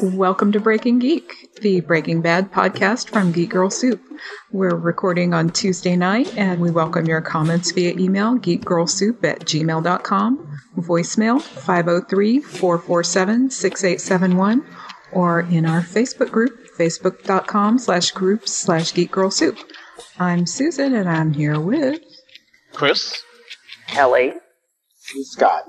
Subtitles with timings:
[0.00, 4.02] Welcome to Breaking Geek, the Breaking Bad podcast from Geek Girl Soup.
[4.50, 10.58] We're recording on Tuesday night, and we welcome your comments via email, geekgirlsoup at gmail.com,
[10.78, 14.66] voicemail 503 447 6871,
[15.12, 19.58] or in our Facebook group, facebook.com slash groups slash geekgirlsoup.
[20.18, 22.00] I'm Susan, and I'm here with
[22.72, 23.22] Chris.
[23.86, 24.30] Kelly.
[24.30, 25.64] and Scott.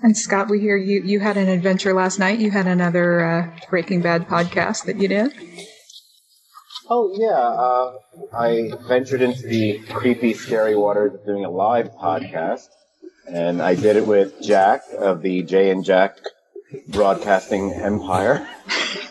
[0.00, 2.38] And Scott, we hear you you had an adventure last night.
[2.38, 5.32] You had another uh, Breaking Bad podcast that you did.
[6.88, 7.98] Oh yeah, uh,
[8.32, 12.68] I ventured into the creepy, scary waters of doing a live podcast,
[13.26, 16.18] and I did it with Jack of the Jay and Jack
[16.88, 18.48] Broadcasting Empire.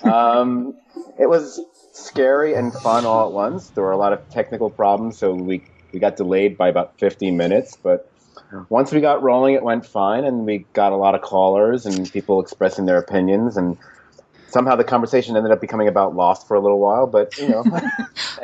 [0.03, 0.75] Um,
[1.19, 1.59] it was
[1.91, 3.69] scary and fun all at once.
[3.71, 7.35] There were a lot of technical problems, so we we got delayed by about 15
[7.35, 8.09] minutes, but
[8.69, 12.11] once we got rolling, it went fine, and we got a lot of callers and
[12.11, 13.77] people expressing their opinions, and
[14.47, 17.07] somehow the conversation ended up becoming about Lost for a little while.
[17.07, 17.77] But you know, and,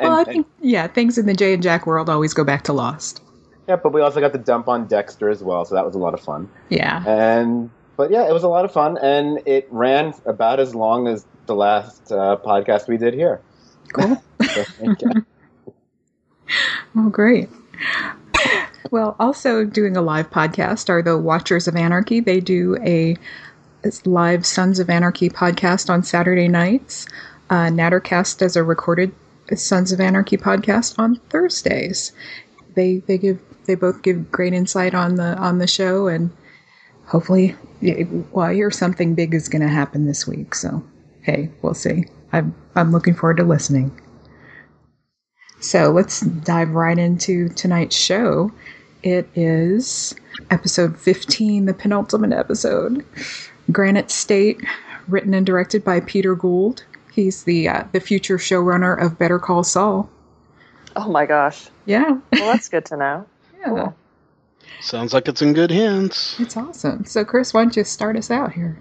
[0.00, 2.72] well, I think yeah, things in the Jay and Jack world always go back to
[2.72, 3.22] Lost.
[3.68, 5.98] yeah, but we also got to dump on Dexter as well, so that was a
[5.98, 6.48] lot of fun.
[6.68, 10.74] Yeah, And but yeah, it was a lot of fun, and it ran about as
[10.74, 13.40] long as the last uh, podcast we did here.
[13.92, 14.22] cool.
[14.54, 14.64] So,
[15.00, 15.12] yeah.
[16.96, 17.48] Oh, great.
[18.90, 22.20] Well, also doing a live podcast are the Watchers of Anarchy.
[22.20, 23.16] They do a
[24.04, 27.06] live Sons of Anarchy podcast on Saturday nights.
[27.50, 29.12] Uh, Nattercast does a recorded
[29.54, 32.12] Sons of Anarchy podcast on Thursdays.
[32.74, 36.30] They they give they both give great insight on the on the show, and
[37.06, 37.56] hopefully,
[38.32, 40.54] well, I hear something big is going to happen this week.
[40.54, 40.84] So,
[41.22, 42.04] hey, we'll see.
[42.32, 43.98] I'm I'm looking forward to listening.
[45.64, 48.52] So let's dive right into tonight's show.
[49.02, 50.14] It is
[50.50, 53.02] episode 15, the penultimate episode.
[53.72, 54.60] Granite State,
[55.08, 56.84] written and directed by Peter Gould.
[57.12, 60.10] He's the uh, the future showrunner of Better Call Saul.
[60.96, 61.70] Oh my gosh.
[61.86, 63.26] Yeah, Well, that's good to know.
[63.58, 63.92] yeah,
[64.82, 66.36] Sounds like it's in good hands.
[66.38, 67.06] it's awesome.
[67.06, 68.78] So, Chris, why don't you start us out here?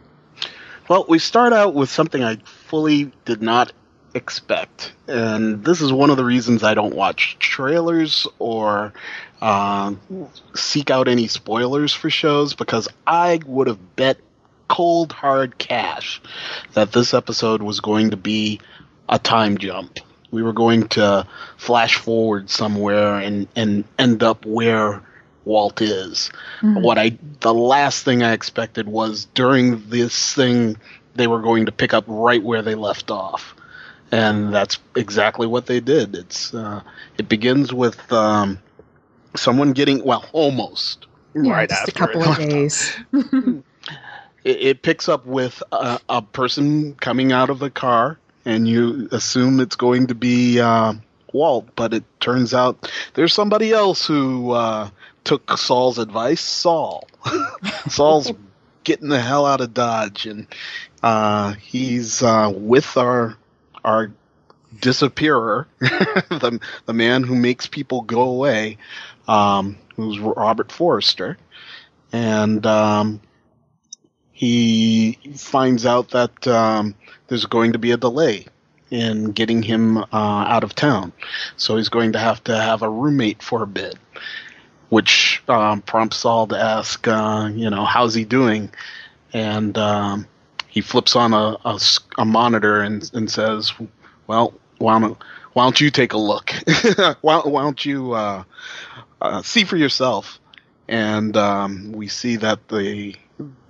[0.89, 3.71] Well, we start out with something I fully did not
[4.13, 4.93] expect.
[5.07, 8.93] And this is one of the reasons I don't watch trailers or
[9.41, 9.93] uh,
[10.55, 14.17] seek out any spoilers for shows because I would have bet
[14.67, 16.21] cold hard cash
[16.73, 18.59] that this episode was going to be
[19.09, 19.99] a time jump.
[20.31, 25.03] We were going to flash forward somewhere and, and end up where
[25.45, 26.31] Walt is.
[26.81, 30.77] What I the last thing I expected was during this thing
[31.15, 33.53] they were going to pick up right where they left off,
[34.13, 36.15] and that's exactly what they did.
[36.15, 36.81] It's uh,
[37.17, 38.59] it begins with um,
[39.35, 42.27] someone getting well almost Yeah, right just after a couple it.
[42.29, 42.95] of days.
[43.13, 43.63] it,
[44.43, 49.59] it picks up with a, a person coming out of the car, and you assume
[49.59, 50.93] it's going to be uh,
[51.33, 54.89] Walt, but it turns out there's somebody else who uh,
[55.23, 56.41] took Saul's advice.
[56.41, 57.07] Saul,
[57.89, 58.31] Saul's
[58.83, 60.45] getting the hell out of Dodge, and
[61.01, 63.37] uh, he's uh, with our
[63.83, 64.11] our
[64.79, 68.77] disappearer, the the man who makes people go away,
[69.27, 71.37] um, who's Robert Forster,
[72.11, 73.21] and um,
[74.31, 76.95] he finds out that um,
[77.27, 78.45] there's going to be a delay
[78.89, 81.13] in getting him uh, out of town,
[81.57, 83.95] so he's going to have to have a roommate for a bit,
[84.89, 88.71] which um, prompts Saul to ask, uh, you know, how's he doing,
[89.33, 90.27] and um,
[90.73, 91.55] he flips on a
[92.17, 93.71] a monitor and, and says,
[94.25, 95.15] well, why don't,
[95.53, 96.51] why don't you take a look?
[97.21, 98.43] why, why don't you uh,
[99.21, 100.39] uh, see for yourself?
[100.87, 103.13] And um, we see that the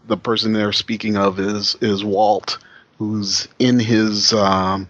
[0.08, 2.58] the person they're speaking of is is Walt,
[3.00, 4.90] who's in his um,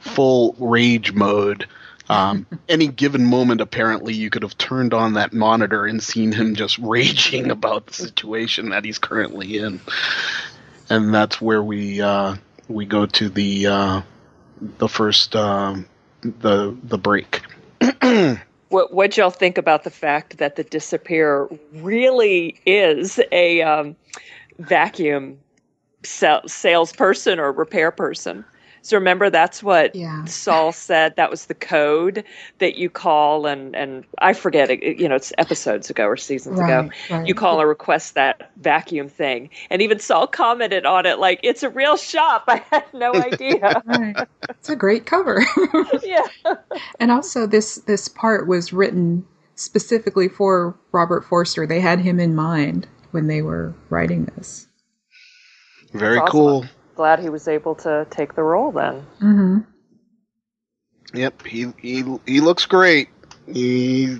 [0.00, 1.68] full rage mode.
[2.08, 6.54] Um, any given moment, apparently, you could have turned on that monitor and seen him
[6.54, 9.82] just raging about the situation that he's currently in,
[10.90, 12.36] and that's where we uh,
[12.68, 14.02] we go to the uh,
[14.78, 15.86] the first um,
[16.22, 17.42] the the break.
[18.68, 23.94] What what y'all think about the fact that the disappear really is a um,
[24.58, 25.38] vacuum
[26.02, 28.44] sal- salesperson or repair person?
[28.86, 30.24] So remember, that's what Yeah.
[30.26, 31.16] Saul said.
[31.16, 32.22] That was the code
[32.60, 34.70] that you call, and and I forget.
[34.70, 36.82] It, you know, it's episodes ago or seasons ago.
[36.82, 37.26] Right, right.
[37.26, 41.64] You call and request that vacuum thing, and even Saul commented on it like it's
[41.64, 42.44] a real shop.
[42.48, 43.82] I had no idea.
[43.86, 44.16] Right.
[44.50, 45.44] It's a great cover.
[46.02, 46.26] yeah.
[47.00, 49.24] and also this this part was written
[49.56, 51.66] specifically for Robert Forster.
[51.66, 54.66] They had him in mind when they were writing this.
[55.92, 56.30] Very awesome.
[56.30, 56.66] cool.
[56.96, 59.06] Glad he was able to take the role then.
[59.20, 59.58] Mm-hmm.
[61.14, 63.08] Yep, he he he looks great.
[63.46, 64.18] He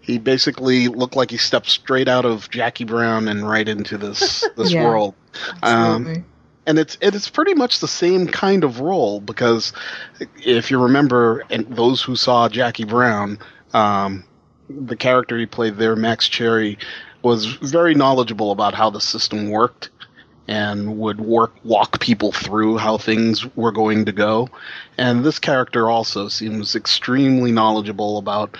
[0.00, 4.46] he basically looked like he stepped straight out of Jackie Brown and right into this
[4.56, 4.84] this Yeah.
[4.84, 5.14] world.
[5.62, 6.24] Um, Absolutely.
[6.66, 9.72] and it's it's pretty much the same kind of role because
[10.44, 13.38] if you remember, and those who saw Jackie Brown,
[13.72, 14.24] um,
[14.68, 16.78] the character he played there, Max Cherry,
[17.22, 19.90] was very knowledgeable about how the system worked
[20.48, 24.48] and would work walk people through how things were going to go.
[24.98, 28.56] And this character also seems extremely knowledgeable about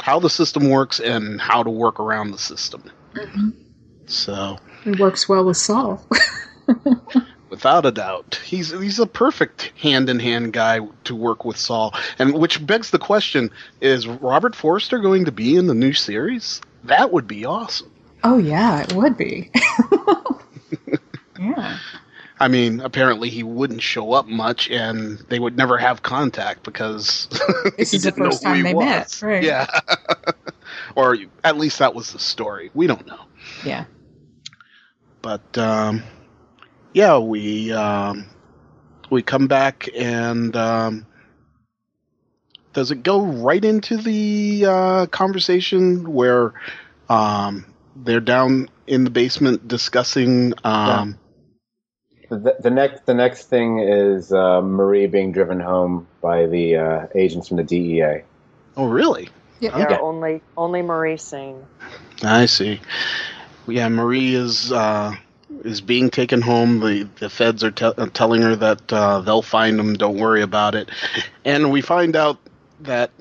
[0.00, 2.82] how the system works and how to work around the system.
[3.14, 3.54] Mhm.
[4.06, 6.06] So It works well with Saul.
[7.50, 11.94] Without a doubt, he's he's a perfect hand in hand guy to work with Saul,
[12.18, 13.50] and which begs the question:
[13.80, 16.60] Is Robert Forster going to be in the new series?
[16.82, 17.90] That would be awesome.
[18.24, 19.50] oh yeah, it would be.
[21.44, 21.78] yeah.
[22.40, 27.28] I mean, apparently he wouldn't show up much, and they would never have contact because
[27.78, 28.84] This he is the didn't know first time they was.
[28.84, 29.42] met, right.
[29.42, 29.66] Yeah,
[30.96, 32.70] or at least that was the story.
[32.74, 33.26] We don't know.
[33.64, 33.86] Yeah.
[35.22, 36.04] but um,
[36.92, 38.30] yeah, we um,
[39.10, 41.06] we come back and um,
[42.72, 46.52] does it go right into the uh, conversation where
[47.08, 50.54] um, they're down in the basement discussing?
[50.64, 51.18] Um,
[52.30, 57.06] The, the next the next thing is uh, Marie being driven home by the uh,
[57.14, 58.24] agents from the DEA.
[58.76, 59.30] Oh, really?
[59.60, 59.70] Yeah.
[59.74, 59.96] Yeah, Okay.
[59.98, 61.68] only only Marie scene.
[62.22, 62.80] I see.
[63.66, 65.14] Yeah, Marie is uh,
[65.64, 66.80] is being taken home.
[66.80, 69.94] The the feds are te- uh, telling her that uh, they'll find him.
[69.94, 70.90] Don't worry about it.
[71.44, 72.38] And we find out
[72.80, 73.12] that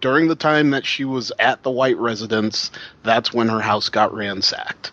[0.00, 2.70] during the time that she was at the White residence,
[3.02, 4.92] that's when her house got ransacked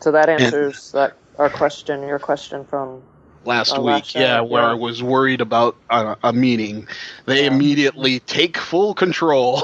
[0.00, 3.02] So that answers that our question, your question from
[3.44, 4.14] last Oh, week.
[4.14, 4.70] yeah, where yeah.
[4.70, 6.88] I was worried about a, a meeting.
[7.26, 7.46] They Yeah.
[7.46, 9.62] immediately take full control.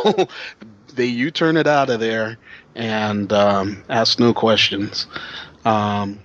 [0.95, 2.39] they U turn it out of there
[2.75, 5.07] and um, ask no questions.
[5.65, 6.21] Um,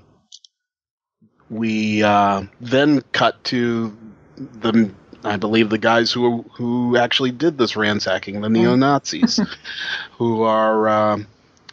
[1.50, 3.96] we uh, then cut to
[4.38, 4.92] the,
[5.24, 9.40] I believe, the guys who who actually did this ransacking, the neo Nazis,
[10.18, 11.28] who are um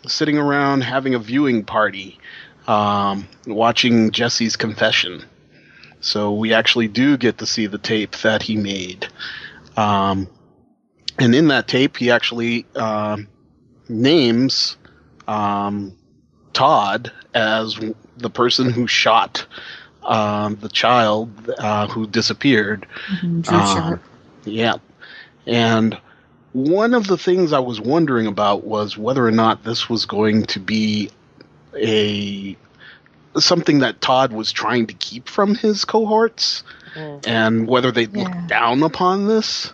[0.06, 2.18] sitting around having a viewing party,
[2.66, 5.24] um, watching Jesse's confession.
[6.00, 9.08] So we actually do get to see the tape that he made.
[9.76, 10.28] Um,
[11.18, 13.28] and in that tape, he actually um
[13.88, 14.76] names
[15.26, 15.96] um,
[16.52, 17.78] Todd as
[18.16, 19.46] the person who shot
[20.02, 22.86] um, the child uh, who disappeared.
[23.08, 24.00] Mhm, Drew Um,
[24.44, 24.74] Yeah.
[25.46, 25.98] And
[26.52, 30.44] one of the things I was wondering about was whether or not this was going
[30.46, 31.10] to be
[31.76, 32.56] a
[33.38, 36.64] something that Todd was trying to keep from his cohorts
[36.94, 37.26] Mm.
[37.26, 38.46] and whether they look Yeah.
[38.49, 39.72] down upon this.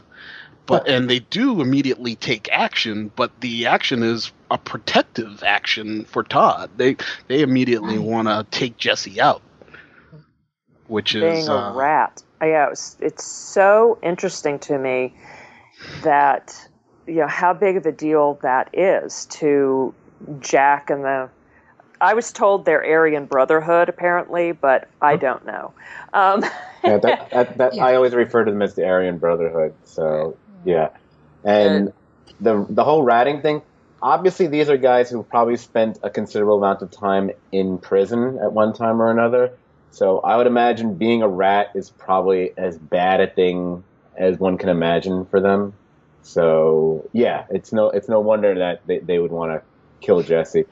[0.66, 6.24] But and they do immediately take action, but the action is a protective action for
[6.24, 6.70] Todd.
[6.76, 6.96] They
[7.28, 8.06] they immediately Right.
[8.06, 9.42] want to take Jesse out,
[10.88, 12.22] which being is a uh, rat.
[12.42, 15.14] Yeah, it was, it's so interesting to me
[16.02, 16.68] that
[17.06, 19.94] you know how big of a deal that is to
[20.40, 21.30] Jack and the.
[22.00, 25.72] I was told they're Aryan Brotherhood apparently, but I don't know.
[26.12, 26.44] Um,
[26.84, 27.84] Yeah, that, that, that Yeah.
[27.84, 29.74] I always refer to them as the Aryan Brotherhood.
[29.84, 30.88] So yeah,
[31.44, 31.92] and
[32.40, 33.62] the the whole ratting thing.
[34.02, 38.52] Obviously, these are guys who probably spent a considerable amount of time in prison at
[38.52, 39.58] one time or another.
[39.90, 43.82] So I would imagine being a rat is probably as bad a thing
[44.18, 45.72] as one can imagine for them.
[46.22, 49.62] So yeah, it's no it's no wonder that they, they would want to
[50.00, 50.66] kill Jesse.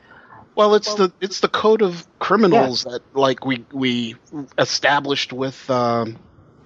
[0.54, 4.16] Well, it's the it's the code of criminals that like we we
[4.56, 6.16] established with um,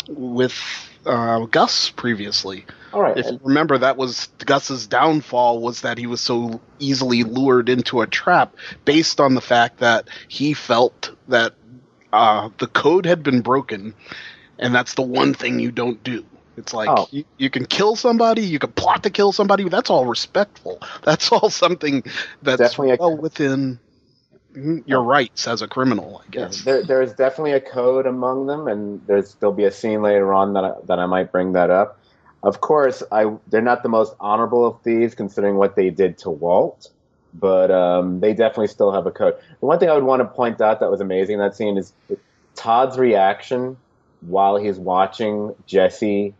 [0.09, 0.55] with
[1.07, 2.67] uh, Gus previously.
[2.93, 7.23] All right, If you remember, that was Gus's downfall was that he was so easily
[7.23, 11.55] lured into a trap based on the fact that he felt that
[12.13, 13.95] uh, the code had been broken,
[14.59, 16.25] and that's the one thing you don't do.
[16.59, 17.07] It's like Oh.
[17.11, 19.69] you, you can kill somebody, you can plot to kill somebody.
[19.69, 20.79] That's all respectful.
[21.05, 22.03] That's all something
[22.43, 23.79] that's Definitely a- well within
[24.87, 26.63] your rights as a criminal, I guess.
[26.63, 30.55] There, there's definitely a code among them, and there's there'll be a scene later on
[30.55, 32.01] that I, that I might bring that up.
[32.43, 36.31] Of course, I they're not the most honorable of thieves, considering what they did to
[36.31, 36.89] Walt,
[37.35, 39.35] but um, they definitely still have a code.
[39.61, 41.77] The one thing I would want to point out that was amazing in that scene
[41.79, 41.93] is
[42.57, 43.77] Todd's reaction
[44.23, 46.35] while he's watching Jesse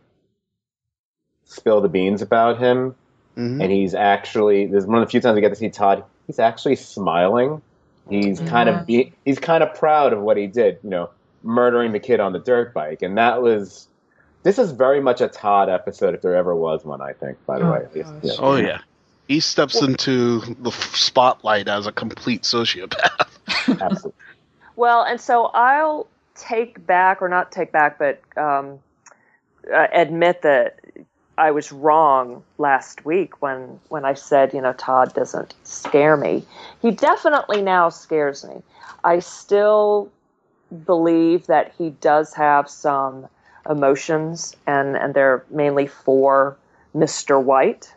[1.49, 2.95] spill the beans about him,
[3.37, 3.61] Mhm.
[3.61, 6.03] and he's actually there's one of the few times we get to see Todd.
[6.27, 7.61] He's actually smiling.
[8.09, 10.79] He's kind of be, he's kind of proud of what he did.
[10.83, 11.09] You know,
[11.43, 13.87] murdering the kid on the dirt bike, and that was.
[14.41, 17.01] This is very much a Todd episode, if there ever was one.
[17.01, 17.79] I think, by the Oh, way.
[17.83, 18.23] At least, gosh.
[18.23, 18.31] yeah.
[18.39, 18.79] Oh yeah,
[19.27, 23.27] he steps into the spotlight as a complete sociopath.
[23.81, 24.13] absolutely.
[24.77, 28.79] Well, and so I'll take back, or not take back, but um,
[29.71, 30.79] uh, admit that
[31.39, 36.43] I was wrong last week when when I said, you know, Todd doesn't scare me.
[36.81, 38.61] He definitely now scares me.
[39.03, 40.11] I still
[40.85, 43.27] believe that he does have some
[43.69, 46.57] emotions, and and they're mainly for
[46.93, 47.93] Mister White.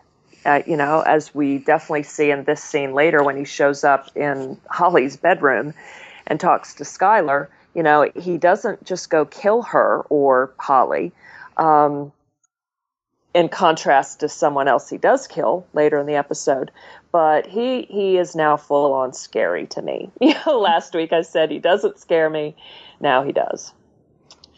[0.47, 4.17] Uh, you know, as we definitely see in this scene later when he shows up
[4.17, 5.75] in Holly's bedroom
[6.27, 11.13] and talks to Skyler, you know, he doesn't just go kill her or Holly.
[11.57, 12.13] Um,
[13.35, 16.71] in contrast to someone else he does kill later in the episode,
[17.13, 20.11] but he he is now full on scary to me.
[20.21, 22.55] You know, last week I said he doesn't scare me,
[23.01, 23.73] now he does.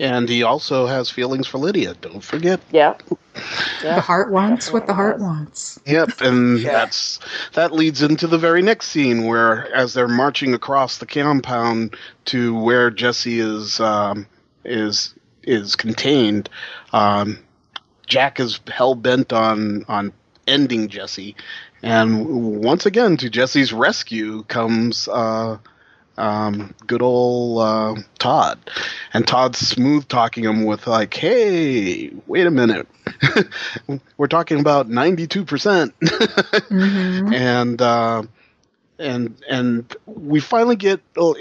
[0.00, 1.94] And he also has feelings for Lydia.
[1.94, 2.58] Don't forget.
[2.72, 2.94] Yeah,
[3.80, 5.80] The heart wants what the heart Definitely wants.
[5.86, 6.72] Yep, and Yeah.
[6.72, 7.20] that's
[7.52, 11.94] that leads into the very next scene where, as they're marching across the compound
[12.26, 14.26] to where Jesse is um,
[14.64, 15.14] is
[15.44, 16.48] is contained,
[16.92, 17.38] um,
[18.06, 20.12] Jack is hell bent on on
[20.46, 21.36] ending Jesse,
[21.82, 25.08] and once again to Jesse's rescue comes.
[25.08, 25.58] Uh,
[26.16, 28.58] um, good old uh, Todd,
[29.12, 32.86] and Todd's smooth talking him with like, "Hey, wait a minute,
[34.16, 35.92] we're talking about ninety-two percent."
[36.68, 38.22] hmm and uh,
[38.98, 41.32] and and we finally get uh,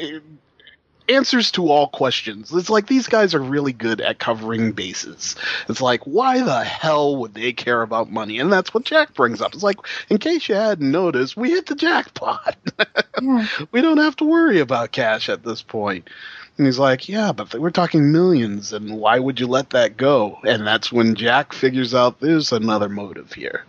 [1.09, 2.53] answers to all questions.
[2.53, 5.35] It's like these guys are really good at covering bases.
[5.69, 8.39] It's like why the hell would they care about money?
[8.39, 9.53] And that's what Jack brings up.
[9.53, 9.77] It's like
[10.09, 12.55] in case you hadn't noticed, we hit the jackpot.
[13.21, 13.47] Yeah.
[13.71, 16.09] we don't have to worry about cash at this point.
[16.57, 20.39] And he's like, yeah, but we're talking millions, and why would you let that go?
[20.45, 23.65] And that's when Jack figures out there's another motive here.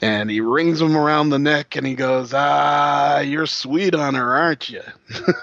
[0.00, 4.36] And he rings him around the neck and he goes, Ah, you're sweet on her,
[4.36, 4.82] aren't you?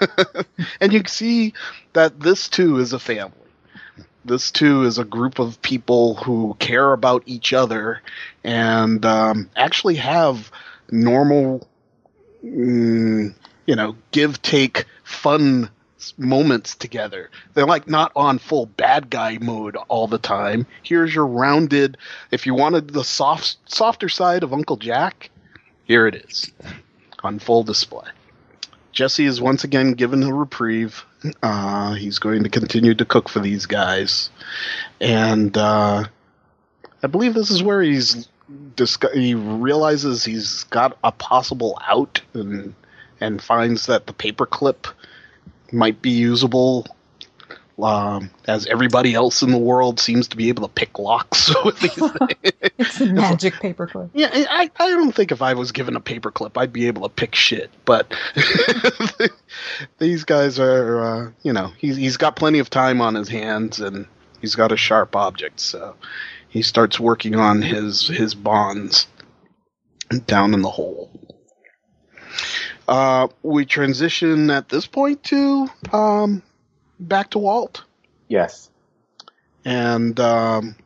[0.80, 1.52] and you see
[1.92, 3.32] that this too is a family.
[4.24, 8.00] This too is a group of people who care about each other
[8.42, 10.50] and um, actually have
[10.90, 11.68] normal,
[12.44, 13.34] mm,
[13.66, 15.70] you know, give take fun
[16.18, 17.30] moments together.
[17.54, 20.66] They're like not on full bad guy mode all the time.
[20.82, 21.96] Here's your rounded.
[22.30, 25.30] If you wanted the soft, softer side of Uncle Jack,
[25.84, 26.52] here it is,
[27.22, 28.08] on full display.
[28.92, 31.04] Jesse is once again given a reprieve.
[31.42, 34.30] Uh, he's going to continue to cook for these guys,
[35.00, 36.04] and uh,
[37.02, 38.28] I believe this is where he's
[39.12, 42.74] he realizes he's got a possible out and
[43.20, 44.92] and finds that the paperclip
[45.72, 46.86] might be usable.
[47.82, 51.78] Um, as everybody else in the world seems to be able to pick locks with
[51.80, 52.52] these things.
[52.78, 54.10] It's a magic paperclip.
[54.12, 57.08] Yeah, I, I don't think if I was given a paperclip, I'd be able to
[57.08, 57.70] pick shit.
[57.84, 58.14] But
[59.98, 63.80] these guys are, uh, you know, he's, he's got plenty of time on his hands
[63.80, 64.06] and
[64.40, 65.60] he's got a sharp object.
[65.60, 65.96] So
[66.48, 69.06] he starts working on his, his bonds
[70.26, 71.10] down in the hole.
[72.88, 76.42] Uh, we transition at this point to um,
[77.00, 77.84] back to Walt.
[78.28, 78.70] Yes.
[79.64, 80.76] And um,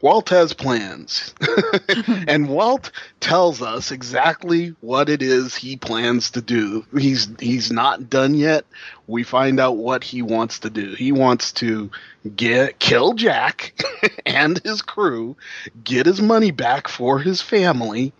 [0.00, 1.34] Walt has plans.
[2.28, 6.86] and Walt tells us exactly what it is he plans to do.
[6.96, 8.64] He's he's not done yet.
[9.06, 10.94] We find out what he wants to do.
[10.94, 11.90] He wants to
[12.36, 13.74] get kill Jack
[14.26, 15.36] and his crew,
[15.82, 18.12] get his money back for his family,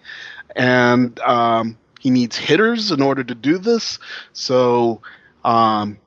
[0.56, 3.98] and um, he needs hitters in order to do this.
[4.32, 5.02] So
[5.44, 5.98] um,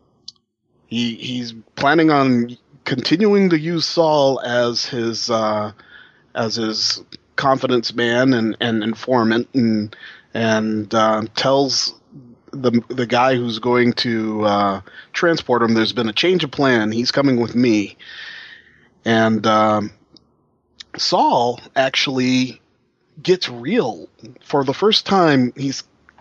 [0.88, 5.72] he he's planning on continuing to use Saul as his uh,
[6.36, 7.04] as his
[7.36, 9.96] confidence man and, and informant and
[10.34, 11.94] and uh, tells
[12.52, 14.82] the the guy who's going to uh,
[15.14, 17.98] transport him there's been a change of plan he's coming with me
[19.06, 19.92] and um,
[20.98, 22.61] Saul actually
[23.22, 24.10] gets real.
[24.44, 25.72] For the first time he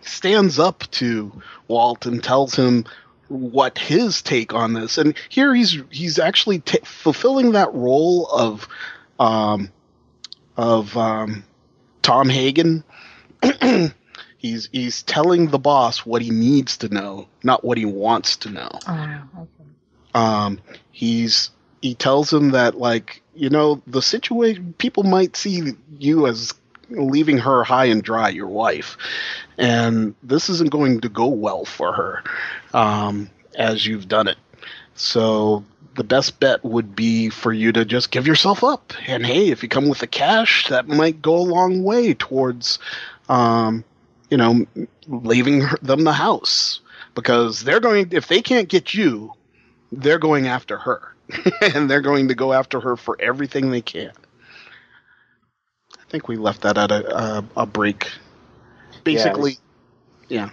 [0.02, 1.32] stands up to
[1.68, 2.84] Walt and tells him
[3.28, 4.98] what his take on this.
[4.98, 8.68] And here he's he's actually ta fulfilling that role of
[9.18, 9.70] um
[10.56, 11.44] of um
[12.02, 12.84] Tom Hagen.
[14.38, 18.50] He's he's telling the boss what he needs to know not what he wants to
[18.50, 18.70] know.
[18.88, 19.70] Oh, okay.
[20.14, 21.50] um he's
[21.82, 26.54] he tells him that like you know the situation people might see you as
[26.90, 28.96] leaving her high and dry your wife
[29.58, 32.22] and this isn't going to go well for her
[32.74, 34.36] um as you've done it
[34.94, 35.64] So
[35.96, 38.92] the best bet would be for you to just give yourself up.
[39.06, 42.78] And hey, if you come with the cash, that might go a long way towards,
[43.28, 43.84] um,
[44.30, 44.66] you know,
[45.08, 46.80] leaving them the house
[47.14, 48.08] because they're going.
[48.12, 49.32] If they can't get you,
[49.92, 51.14] they're going after her,
[51.62, 54.12] and they're going to go after her for everything they can.
[56.10, 58.10] I think we left that at a a, a break.
[59.04, 59.58] Basically,
[60.28, 60.50] yeah.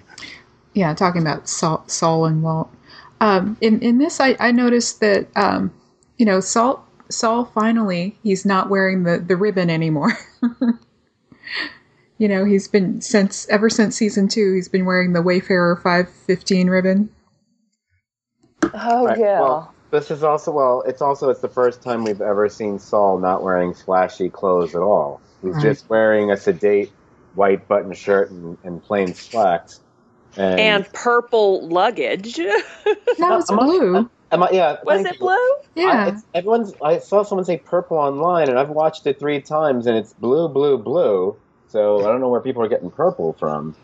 [0.76, 2.70] Yeah, talking about Saul, Saul and Walt.
[3.20, 5.74] Um, in in this, I, I noticed that um,
[6.20, 10.14] you know Saul Saul finally he's not wearing the the ribbon anymore.
[12.20, 16.08] you know he's been since ever since season two he's been wearing the Wayfarer five
[16.08, 17.10] fifteen ribbon.
[18.76, 19.42] Oh Right, yeah.
[19.42, 20.84] well, this is also well.
[20.86, 24.82] It's also it's the first time we've ever seen Saul not wearing flashy clothes at
[24.82, 25.20] all.
[25.42, 25.64] He's Right.
[25.64, 26.92] just wearing a sedate
[27.36, 29.80] white button shirt and, and plain slacks.
[30.36, 32.36] And, and purple luggage.
[33.18, 34.10] That was Am I- blue.
[34.32, 35.20] Am I- yeah, Was it you.
[35.20, 35.32] blue?
[35.34, 36.74] I, Yeah, it's, everyone's.
[36.84, 40.50] I saw someone say purple online, and I've watched it three times, and it's blue,
[40.50, 41.36] blue, blue.
[41.70, 43.76] So I don't know where people are getting purple from.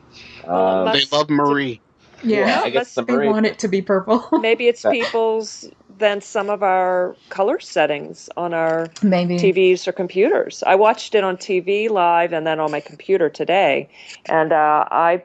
[0.46, 1.82] Well, Uh, They love Marie.
[2.24, 2.62] yeah.
[2.64, 4.28] I guess the they want it to be purple.
[4.34, 5.70] Maybe it's people's
[6.04, 9.38] than some of our color settings on our Maybe.
[9.38, 10.62] TVs or computers.
[10.68, 13.88] I watched it on TV live and then on my computer today,
[14.26, 15.24] and uh, I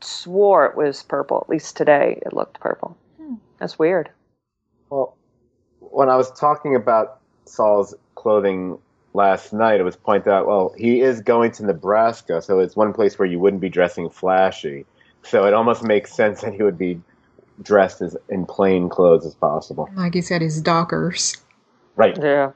[0.00, 1.38] swore it was purple.
[1.42, 2.96] At least today, it looked purple.
[3.60, 4.10] That's weird.
[4.90, 5.16] Well,
[5.78, 8.78] when I was talking about Saul's clothing
[9.14, 12.92] last night, it was pointed out, well, he is going to Nebraska, so it's one
[12.92, 14.86] place where you wouldn't be dressing flashy.
[15.22, 17.00] So it almost makes sense that he would be
[17.62, 19.88] dressed as in plain clothes as possible.
[19.94, 21.36] Like he said, his Dockers.
[21.94, 22.16] Right.
[22.20, 22.52] Yeah.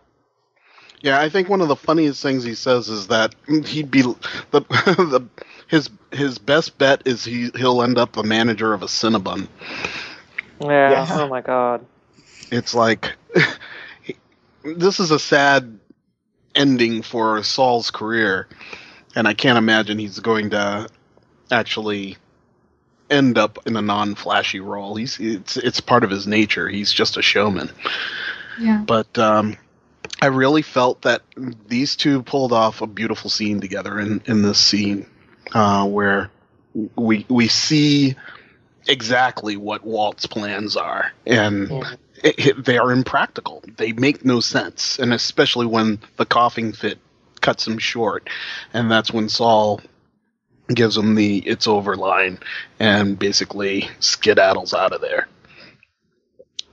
[1.02, 4.14] Yeah, I think one of the funniest things he says is that he'd be the,
[4.50, 5.26] the
[5.66, 9.48] his his best bet is he he'll end up a manager of a Cinnabon.
[10.60, 10.90] Yeah.
[10.90, 11.06] Yeah.
[11.10, 11.86] Oh my God.
[12.50, 13.14] It's like
[14.64, 15.78] this is a sad
[16.54, 18.48] ending for Saul's career,
[19.16, 20.88] and I can't imagine he's going to
[21.50, 22.18] actually
[23.10, 24.94] end up in a non-flashy role.
[24.96, 26.68] He's it's it's part of his nature.
[26.68, 27.70] He's just a showman.
[28.58, 28.82] Yeah.
[28.86, 29.56] but um,
[30.20, 31.22] I really felt that
[31.68, 35.06] these two pulled off a beautiful scene together in, in this scene
[35.54, 36.30] uh, where
[36.96, 38.14] we we see
[38.86, 41.70] exactly what Walt's plans are, and
[42.22, 43.62] it, it- they are impractical.
[43.76, 46.98] They make no sense, and especially when the coughing fit
[47.40, 48.28] cuts him short,
[48.74, 49.80] and that's when Saul
[50.74, 52.38] gives him the "it's over" line
[52.78, 55.28] and basically skedaddles out of there.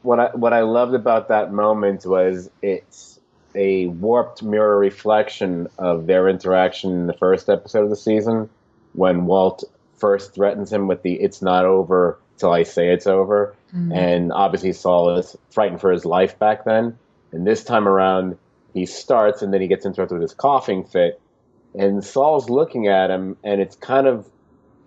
[0.02, 3.20] What I what I loved about that moment was it's
[3.56, 8.50] a warped mirror reflection of their interaction in the first episode of the season
[8.94, 9.64] when Walt
[9.98, 13.96] first threatens him with the "It's not over till I say it's over," Mm.
[13.96, 16.98] and obviously Saul is frightened for his life back then.
[17.34, 18.38] And this time around,
[18.74, 21.20] he starts and then he gets interrupted with his coughing fit,
[21.78, 24.28] and Saul's looking at him, and it's kind of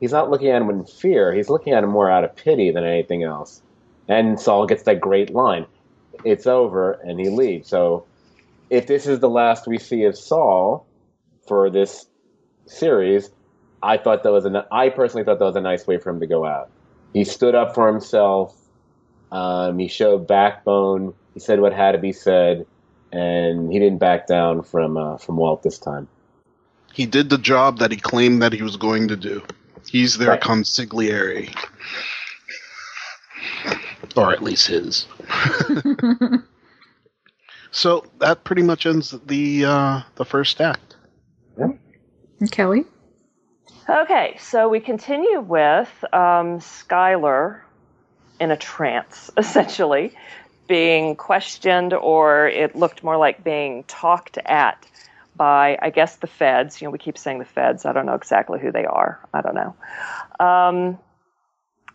[0.00, 2.70] he's not looking at him in fear; he's looking at him more out of pity
[2.70, 3.62] than anything else.
[4.09, 5.66] And Saul gets that great line,
[6.24, 7.68] "It's over," and he leaves.
[7.68, 8.05] So,
[8.70, 10.87] if this is the last we see of Saul
[11.46, 12.07] for this
[12.66, 13.31] series,
[13.83, 16.20] I thought that was a I personally thought that was a nice way for him
[16.20, 16.70] to go out.
[17.12, 18.57] He stood up for himself.
[19.33, 21.14] Um, he showed backbone.
[21.35, 22.66] He said what had to be said,
[23.12, 26.09] and he didn't back down from uh, from Walt this time.
[26.92, 29.42] He did the job that he claimed that he was going to do.
[29.88, 30.40] He's their Right.
[30.40, 31.55] consigliere.
[34.16, 35.07] Or at least his.
[37.72, 40.96] So that pretty much ends the uh, the first act.
[41.57, 42.85] And Kelly?
[43.88, 47.61] Okay, so we continue with um, Skyler
[48.40, 50.14] in a trance, essentially,
[50.68, 54.85] being questioned, or it looked more like being talked at
[55.40, 56.83] by, I guess, the feds.
[56.83, 57.87] You know, we keep saying the feds.
[57.87, 59.26] I don't know exactly who they are.
[59.33, 59.74] I don't know.
[60.38, 60.98] Um,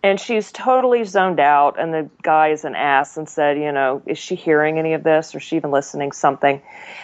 [0.01, 4.01] and she's totally zoned out, and the guy is an ass and said, you know,
[4.07, 6.59] is she hearing any of this, or is she even listening something?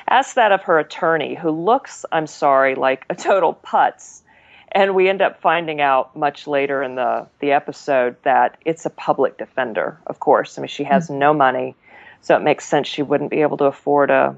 [0.09, 4.23] Asked that of her attorney, who looks, I'm sorry, like a total putz.
[4.71, 8.89] And we end up finding out much later in the, the episode that it's a
[8.89, 10.57] public defender, of course.
[10.57, 11.75] I mean, she has no money,
[12.21, 14.35] so it makes sense she wouldn't be able to afford a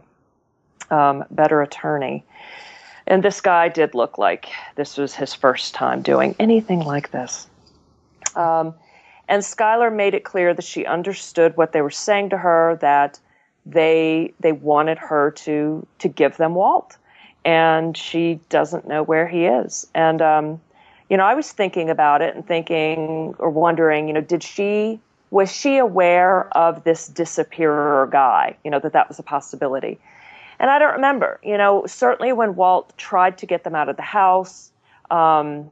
[0.91, 2.23] um, better attorney.
[3.05, 7.47] And this guy did look like this was his first time doing anything like this.
[8.35, 8.73] Um,
[9.27, 13.19] and Skyler made it clear that she understood what they were saying to her, that
[13.65, 16.97] they they wanted her to to give them Walt,
[17.45, 19.87] and she doesn't know where he is.
[19.93, 20.61] And um,
[21.09, 24.99] you know, I was thinking about it and thinking or wondering, you know, did she
[25.31, 28.57] was she aware of this disappearer guy?
[28.63, 29.99] You know that that was a possibility.
[30.63, 31.41] And I don't remember.
[31.43, 34.71] You know, certainly when Walt tried to get them out of the house,
[35.11, 35.71] um,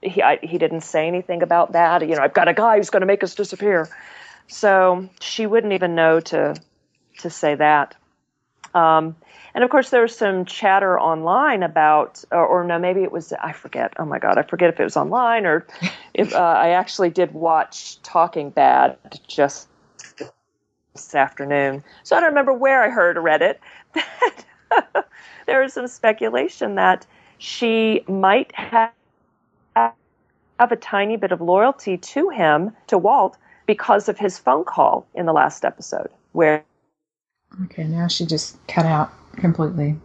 [0.00, 2.00] he I, he didn't say anything about that.
[2.00, 3.90] You know, I've got a guy who's going to make us disappear.
[4.46, 6.56] So she wouldn't even know to
[7.18, 7.94] to say that.
[8.72, 9.16] Um,
[9.54, 13.34] and of course, there was some chatter online about, or, or, no, maybe it was,
[13.34, 13.92] I forget.
[13.98, 15.66] Oh my God, I forget if it was online or
[16.14, 18.96] if uh, I actually did watch Talking Bad
[19.28, 19.68] just
[20.94, 21.82] this afternoon.
[22.02, 23.60] So I don't remember where I heard or read it.
[23.94, 24.44] That
[25.46, 27.06] there was some speculation that
[27.38, 28.92] she might have
[29.74, 35.06] have a tiny bit of loyalty to him, to Walt, because of his phone call
[35.14, 36.64] in the last episode, where.
[37.64, 39.96] Okay, now she just cut out completely.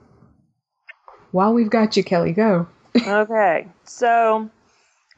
[1.32, 2.67] While we've got you, Kelly, go.
[3.08, 4.50] okay, so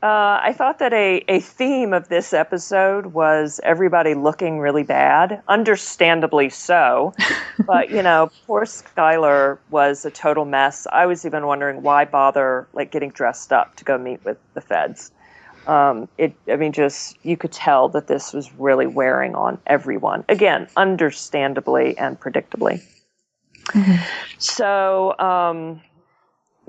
[0.01, 5.41] uh, I thought that a, a theme of this episode was everybody looking really bad,
[5.49, 7.13] understandably so.
[7.65, 10.87] but you know, poor Skyler was a total mess.
[10.89, 14.61] I was even wondering why bother like getting dressed up to go meet with the
[14.61, 15.11] feds.
[15.67, 20.23] Um, it, I mean, just you could tell that this was really wearing on everyone.
[20.29, 22.81] Again, understandably and predictably.
[23.67, 24.01] Mm-hmm.
[24.37, 25.81] So um,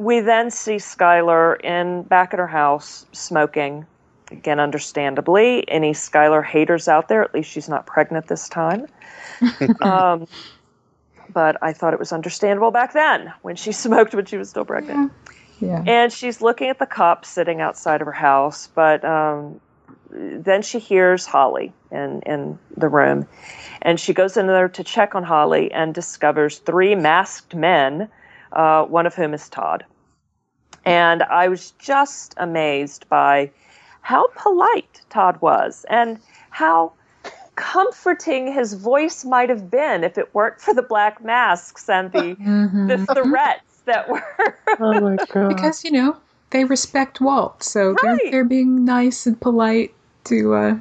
[0.01, 3.85] we then see Skyler in back at her house smoking.
[4.31, 8.87] Again, understandably, any Skyler haters out there, at least she's not pregnant this time.
[9.83, 10.27] um,
[11.31, 14.65] but I thought it was understandable back then when she smoked when she was still
[14.65, 15.13] pregnant.
[15.61, 15.85] Yeah.
[15.87, 19.61] And she's looking at the cop sitting outside of her house, but um,
[20.11, 23.29] then she hears Holly in, in the room.
[23.83, 28.09] And she goes in there to check on Holly and discovers three masked men,
[28.53, 29.85] uh, one of whom is Todd.
[30.85, 33.51] And I was just amazed by
[34.01, 36.19] how polite Todd was and
[36.51, 36.93] how
[37.57, 42.35] comforting his voice might have been if it weren't for the black masks and the
[42.37, 42.87] mm-hmm.
[42.87, 44.25] the threats that were.
[44.81, 45.49] oh my god!
[45.49, 46.17] Because you know
[46.51, 47.99] they respect Walt, so right.
[48.03, 50.79] they're they're being nice and polite to uh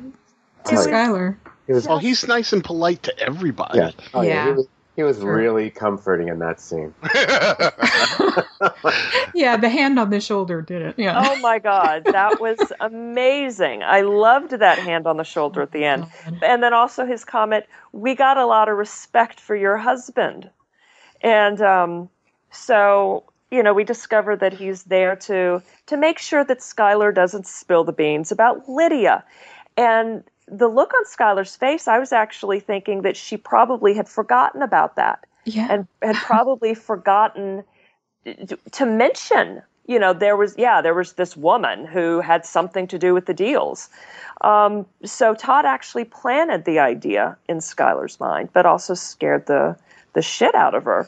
[0.65, 1.36] to Skyler.
[1.67, 3.77] Was, oh, he's nice and polite to everybody.
[3.77, 3.91] Yeah.
[4.13, 4.29] Oh, yeah.
[4.29, 4.45] yeah.
[4.45, 4.67] He was,
[5.00, 5.34] he was sure.
[5.34, 6.94] really comforting in that scene.
[9.34, 10.96] yeah, the hand on the shoulder did it.
[10.98, 11.24] Yeah.
[11.26, 13.82] Oh my God, that was amazing.
[13.82, 16.08] I loved that hand on the shoulder at the end.
[16.44, 20.50] And then also his comment, "We got a lot of respect for your husband,"
[21.22, 22.10] and um,
[22.52, 27.48] so you know we discovered that he's there to to make sure that Skyler doesn't
[27.48, 29.24] spill the beans about Lydia,
[29.78, 34.62] and the look on Skyler's face, I was actually thinking that she probably had forgotten
[34.62, 35.26] about that.
[35.46, 35.68] Yeah.
[35.70, 37.64] And had probably forgotten
[38.72, 43.00] to mention, you know, there was, yeah, there was this woman who had something to
[43.00, 43.90] do with the deals.
[44.42, 49.78] Um, so Todd actually planted the idea in Skyler's mind, but also scared the,
[50.14, 51.08] the shit out of her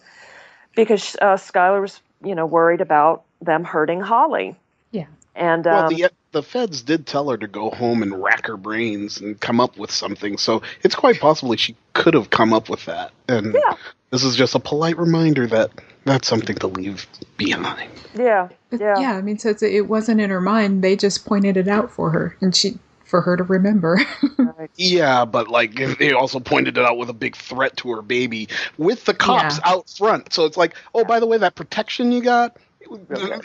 [0.76, 4.56] because uh, Skyler was, you know, worried about them hurting Holly.
[4.92, 5.08] Yeah.
[5.36, 8.58] And um, well, the the feds did tell her to go home and rack her
[8.58, 10.38] brains and come up with something.
[10.38, 13.12] So it's quite possibly she could have come up with that.
[13.28, 13.76] And yeah.
[14.12, 15.72] this is just a polite reminder that
[16.06, 17.06] that's something to leave
[17.38, 17.92] behind.
[18.16, 19.14] Yeah, yeah, yeah.
[19.14, 20.84] I mean, so it wasn't in her mind.
[20.84, 22.80] They just pointed it out for her, and she
[23.12, 24.00] for her to remember.
[24.76, 28.50] yeah, but like they also pointed it out with a big threat to her baby
[28.78, 29.74] with the cops yeah.
[29.74, 30.34] out front.
[30.34, 32.58] So it's like, oh, by the way, that protection you got,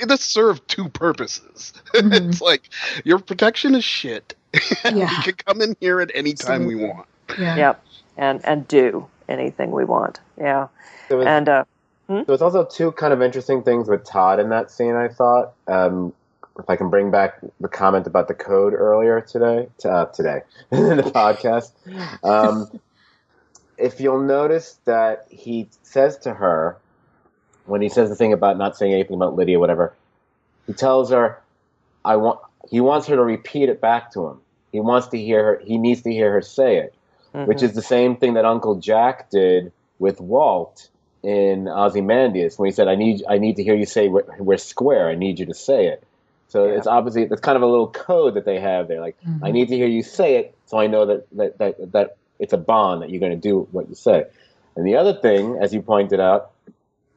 [0.07, 1.73] this served two purposes.
[1.97, 2.31] Mm-hmm.
[2.31, 2.69] it's like
[3.05, 4.35] your protection is shit.
[4.85, 4.93] Yeah.
[4.93, 7.07] we can come in here at any time we want.
[7.39, 7.57] Yeah.
[7.57, 7.85] Yep.
[8.17, 10.21] And and do anything we want.
[10.39, 10.69] Yeah.
[11.09, 11.65] There was, and uh,
[12.07, 12.15] hmm?
[12.15, 14.95] there was also two kind of interesting things with Todd in that scene.
[14.95, 15.55] I thought.
[15.67, 16.13] Um,
[16.59, 20.97] if I can bring back the comment about the code earlier today, uh, today in
[20.97, 21.73] the podcast,
[22.25, 22.81] um,
[23.79, 26.79] if you'll notice that he says to her,
[27.67, 29.95] when he says the thing about not saying anything about Lydia, whatever,
[30.67, 31.41] he tells her,
[32.05, 34.41] "I want." He wants her to repeat it back to him.
[34.73, 35.63] He wants to hear her.
[35.65, 36.95] He needs to hear her say it,
[37.35, 37.47] mm-hmm.
[37.47, 40.89] which is the same thing that Uncle Jack did with Walt
[41.23, 44.59] in Ozymandias when he said, "I need, I need to hear you say we're, we're
[44.59, 45.09] square.
[45.09, 46.03] I need you to say it."
[46.49, 46.79] So yeah.
[46.79, 49.01] it's obviously it's kind of a little code that they have there.
[49.01, 49.45] Like, mm-hmm.
[49.45, 52.53] I need to hear you say it, so I know that that that, that it's
[52.53, 54.25] a bond that you're going to do what you say.
[54.77, 56.51] And the other thing, as you pointed out,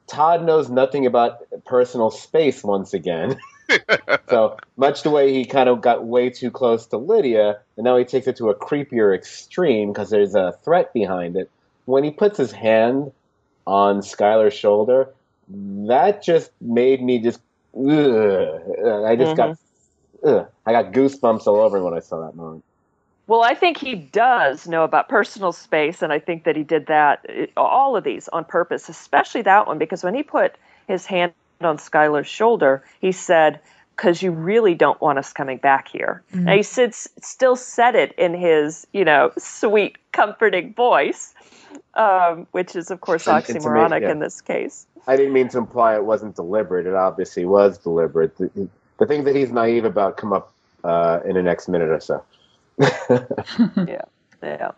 [0.10, 3.40] Todd knows nothing about personal space once again.
[4.30, 7.98] so much the way he kind of got way too close to Lydia, and now
[7.98, 11.50] he takes it to a creepier extreme because there's a threat behind it.
[11.86, 13.12] When he puts his hand
[13.66, 15.14] on Skyler's shoulder,
[15.48, 17.40] that just made me just.
[17.76, 17.86] Ugh.
[17.86, 19.36] I just mm-hmm.
[19.36, 19.58] got.
[20.24, 20.48] Ugh.
[20.66, 22.64] I got goosebumps all over when I saw that moment.
[23.30, 26.88] Well, I think he does know about personal space, and I think that he did
[26.88, 27.24] that,
[27.56, 30.56] all of these on purpose, especially that one, because when he put
[30.88, 33.60] his hand on Skyler's shoulder, he said,
[33.96, 36.24] because you really don't want us coming back here.
[36.34, 36.46] Mm-hmm.
[36.46, 41.36] Now, he said, still said it in his, you know, sweet, comforting voice,
[41.94, 44.10] um, which is, of course, oxymoronic yeah.
[44.10, 44.88] in this case.
[45.06, 46.88] I didn't mean to imply it wasn't deliberate.
[46.88, 48.36] It obviously was deliberate.
[48.40, 50.52] The, the things that he's naive about come up
[50.84, 52.24] uh, in the next minute or so.
[53.88, 54.02] yeah,
[54.42, 54.72] yeah.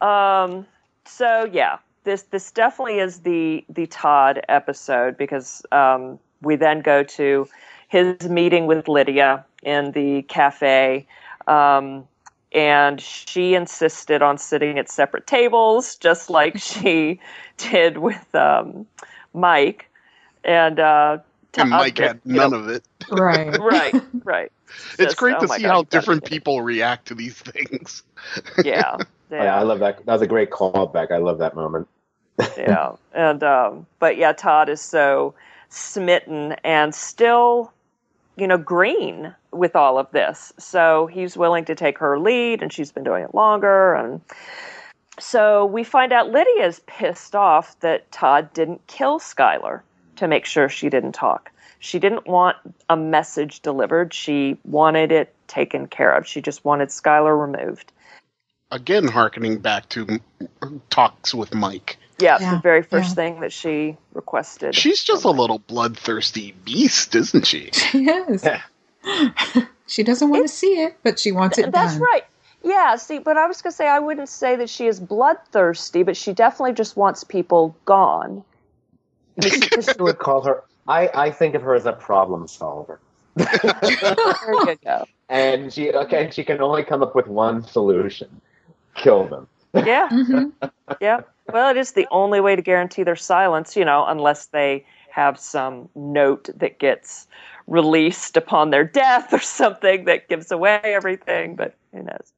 [0.00, 0.66] Um,
[1.04, 7.02] so yeah, this this definitely is the the Todd episode because um, we then go
[7.02, 7.48] to
[7.88, 11.06] his meeting with Lydia in the cafe.
[11.46, 12.06] Um,
[12.52, 17.20] and she insisted on sitting at separate tables, just like she
[17.56, 18.86] did with um,
[19.34, 19.90] Mike.
[20.44, 21.18] And, uh,
[21.56, 22.84] and Mike had none know, of it.
[23.10, 23.94] Right, right,
[24.24, 24.52] right.
[24.98, 28.02] It's great oh to see God, how different people react to these things.
[28.64, 28.96] yeah, yeah.
[29.30, 29.56] Oh, yeah.
[29.56, 30.04] I love that.
[30.06, 31.10] That was a great callback.
[31.10, 31.88] I love that moment.
[32.56, 35.34] yeah, and um, but yeah, Todd is so
[35.70, 37.72] smitten and still,
[38.36, 40.52] you know, green with all of this.
[40.58, 43.94] So he's willing to take her lead, and she's been doing it longer.
[43.94, 44.20] And
[45.18, 49.82] so we find out Lydia's pissed off that Todd didn't kill Skyler
[50.16, 51.50] to make sure she didn't talk.
[51.78, 52.56] She didn't want
[52.88, 54.12] a message delivered.
[54.12, 56.26] She wanted it taken care of.
[56.26, 57.92] She just wanted Skyler removed.
[58.70, 60.20] Again, harkening back to
[60.90, 61.96] talks with Mike.
[62.18, 63.14] Yeah, yeah the very first yeah.
[63.14, 64.74] thing that she requested.
[64.74, 67.70] She's just a little bloodthirsty beast, isn't she?
[67.72, 68.44] She is.
[69.86, 72.02] she doesn't want to see it, but she wants it That's done.
[72.02, 72.24] right.
[72.62, 76.02] Yeah, see, but I was going to say I wouldn't say that she is bloodthirsty,
[76.02, 78.44] but she definitely just wants people gone.
[79.42, 80.64] I would call her.
[80.88, 82.98] I, I think of her as a problem solver.
[83.36, 83.48] there
[83.84, 85.04] you go.
[85.30, 88.40] And she okay, she can only come up with one solution:
[88.94, 89.46] kill them.
[89.74, 90.08] Yeah.
[90.18, 90.66] Mm-hmm.
[91.02, 91.20] yeah.
[91.52, 95.38] Well, it is the only way to guarantee their silence, you know, unless they have
[95.38, 97.26] some note that gets
[97.66, 101.56] released upon their death or something that gives away everything.
[101.56, 102.32] But who knows?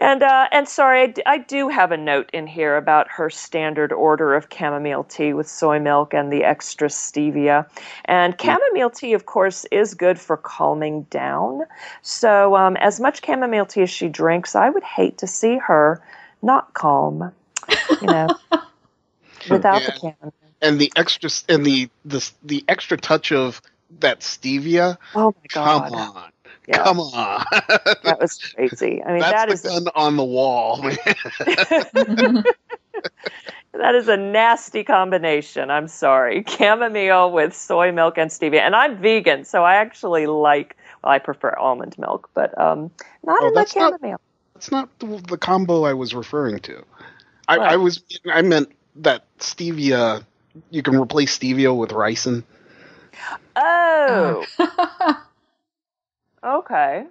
[0.00, 3.30] And uh, and sorry, I, d- I do have a note in here about her
[3.30, 7.68] standard order of chamomile tea with soy milk and the extra stevia.
[8.04, 8.44] And mm.
[8.44, 11.62] chamomile tea, of course, is good for calming down.
[12.02, 16.00] So um, as much chamomile tea as she drinks, I would hate to see her
[16.42, 17.32] not calm.
[18.00, 18.28] You know,
[19.50, 19.86] without yeah.
[19.86, 20.32] the chamomile.
[20.60, 23.60] And the extra and the the the extra touch of
[23.98, 24.96] that stevia.
[25.14, 25.90] Oh my god!
[25.90, 26.32] Come on.
[26.68, 26.84] Yeah.
[26.84, 27.44] Come on.
[28.02, 29.02] that was crazy.
[29.02, 30.82] I mean, That's that the is gun on the wall.
[33.72, 35.70] that is a nasty combination.
[35.70, 36.44] I'm sorry.
[36.46, 38.60] Chamomile with soy milk and stevia.
[38.60, 42.90] And I'm vegan, so I actually like, well, I prefer almond milk, but um,
[43.24, 44.10] not oh, in the chamomile.
[44.10, 44.20] Not,
[44.52, 46.84] that's not the, the, combo I was referring to.
[47.48, 50.22] I, I, was, I meant that stevia,
[50.68, 52.44] you can replace stevia with ricin.
[53.56, 54.44] Oh.
[56.42, 57.06] Okay.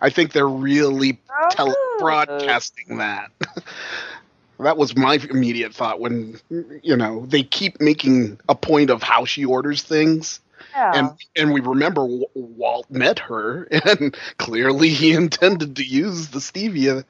[0.00, 1.48] I think they're really oh.
[1.50, 3.30] tele- broadcasting that.
[4.58, 6.38] that was my immediate thought when
[6.82, 10.40] you know they keep making a point of how she orders things.
[10.72, 10.92] Yeah.
[10.94, 17.04] And and we remember Walt met her, and clearly he intended to use the stevia,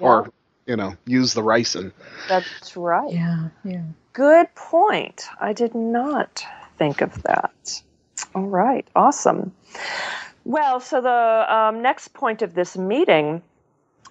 [0.00, 0.06] yeah.
[0.06, 0.30] or
[0.66, 1.92] you know, use the ricin.
[2.28, 3.12] That's right.
[3.12, 3.82] Yeah, yeah.
[4.12, 5.26] Good point.
[5.40, 6.44] I did not
[6.78, 7.82] think of that.
[8.34, 9.52] All right, awesome.
[10.44, 13.42] Well, so the um, next point of this meeting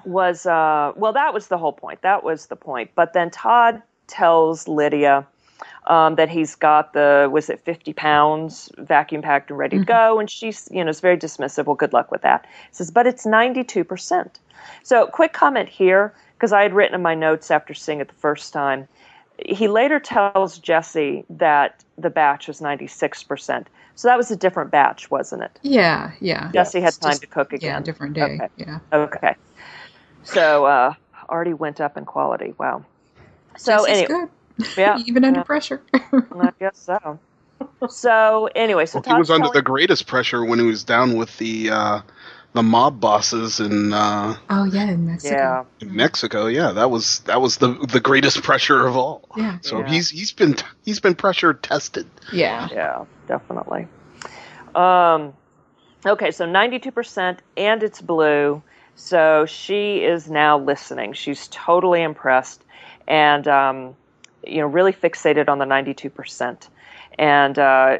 [0.05, 2.01] was uh, well, that was the whole point.
[2.01, 2.91] That was the point.
[2.95, 5.25] But then Todd tells Lydia
[5.87, 9.87] um, that he's got the was it 50 pounds vacuum packed and ready to mm-hmm.
[9.87, 11.65] go, and she's you know is very dismissive.
[11.65, 12.45] Well, good luck with that.
[12.69, 14.39] He says, but it's 92 percent.
[14.81, 18.13] So, quick comment here because I had written in my notes after seeing it the
[18.15, 18.87] first time.
[19.37, 23.67] He later tells Jesse that the batch was 96 percent.
[23.95, 25.59] So that was a different batch, wasn't it?
[25.61, 26.51] Yeah, yeah.
[26.51, 26.85] Jesse yeah.
[26.85, 27.73] had time just, to cook again.
[27.73, 28.21] Yeah, different day.
[28.21, 28.47] Okay.
[28.57, 28.79] Yeah.
[28.91, 29.35] Okay.
[30.23, 30.93] So uh,
[31.29, 32.53] already went up in quality.
[32.57, 32.85] Wow.
[33.57, 34.29] So anyway, good.
[34.77, 34.99] Yeah.
[35.05, 35.43] Even under yeah.
[35.43, 35.81] pressure.
[35.93, 37.19] I guess so.
[37.89, 41.35] So anyway, so well, he was under the greatest pressure when he was down with
[41.37, 42.01] the uh,
[42.53, 43.93] the mob bosses in.
[43.93, 45.35] Uh, oh yeah, in Mexico.
[45.35, 45.63] Yeah.
[45.87, 49.27] In Mexico, yeah, that was that was the the greatest pressure of all.
[49.35, 49.57] Yeah.
[49.61, 49.89] So yeah.
[49.89, 52.07] he's he's been he's been pressure tested.
[52.31, 52.69] Yeah.
[52.71, 53.87] Yeah, definitely.
[54.75, 55.33] Um,
[56.05, 58.61] okay, so ninety two percent, and it's blue.
[58.95, 61.13] So she is now listening.
[61.13, 62.63] She's totally impressed,
[63.07, 63.95] and um,
[64.45, 66.69] you know, really fixated on the ninety two percent,
[67.17, 67.97] and uh,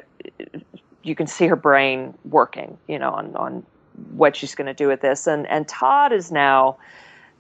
[1.01, 2.77] you can see her brain working.
[2.87, 3.65] You know, on on
[4.12, 5.27] what she's going to do with this.
[5.27, 6.77] And and Todd is now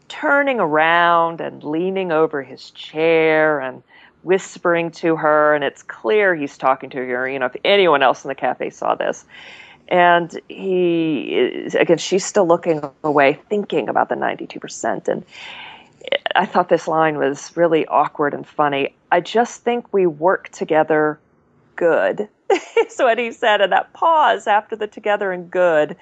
[0.09, 3.81] turning around and leaning over his chair and
[4.23, 7.29] whispering to her, and it's clear he's talking to her.
[7.29, 9.25] You know, if anyone else in the cafe saw this.
[9.89, 15.07] And he is, again, she's still looking away, thinking about the 92%.
[15.09, 15.25] And
[16.35, 18.95] I thought this line was really awkward and funny.
[19.11, 21.19] I just think we work together
[21.75, 22.29] good.
[22.77, 23.61] is what he said.
[23.61, 25.95] And that pause after the together and good.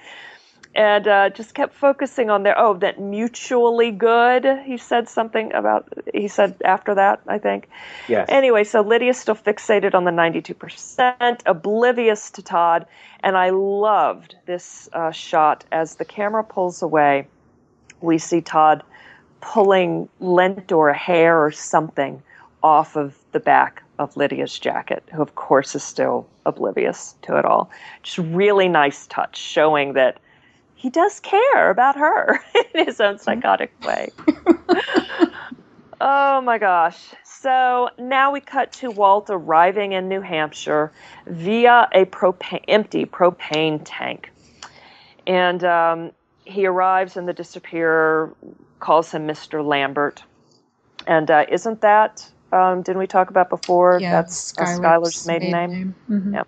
[0.74, 4.46] And uh, just kept focusing on their, oh, that mutually good.
[4.64, 7.68] He said something about, he said after that, I think.
[8.08, 8.26] Yes.
[8.30, 12.86] Anyway, so Lydia's still fixated on the 92%, oblivious to Todd.
[13.20, 17.26] And I loved this uh, shot as the camera pulls away.
[18.00, 18.82] We see Todd
[19.42, 22.22] pulling lint or a hair or something
[22.62, 27.44] off of the back of Lydia's jacket, who of course is still oblivious to it
[27.44, 27.70] all.
[28.02, 30.18] Just really nice touch, showing that
[30.82, 32.40] he does care about her
[32.74, 34.10] in his own psychotic way.
[36.00, 36.98] oh my gosh.
[37.22, 40.90] So now we cut to Walt arriving in New Hampshire
[41.28, 44.32] via a propane, empty propane tank.
[45.24, 46.10] And um,
[46.44, 48.34] he arrives, and the disappearer
[48.80, 49.64] calls him Mr.
[49.64, 50.24] Lambert.
[51.06, 53.98] And uh, isn't that, um, didn't we talk about before?
[54.00, 55.94] Yeah, That's uh, Skyler's Skyler's maiden, name.
[56.10, 56.34] Mhm.
[56.34, 56.42] Yeah.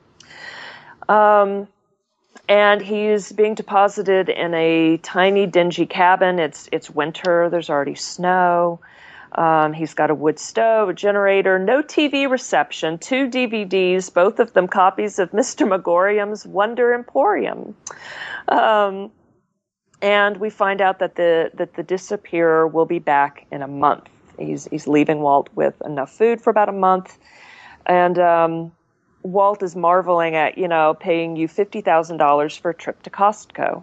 [1.08, 1.68] Um,
[2.48, 6.38] and he's being deposited in a tiny, dingy cabin.
[6.38, 7.48] It's it's winter.
[7.50, 8.80] There's already snow.
[9.34, 14.52] Um, he's got a wood stove, a generator, no TV reception, two DVDs, both of
[14.52, 15.68] them copies of Mr.
[15.68, 17.74] Magorium's Wonder Emporium.
[18.46, 19.10] Um,
[20.00, 24.08] and we find out that the that the disappearer will be back in a month.
[24.38, 27.18] He's he's leaving Walt with enough food for about a month,
[27.86, 28.72] and um,
[29.24, 33.10] Walt is marveling at you know paying you fifty thousand dollars for a trip to
[33.10, 33.82] Costco,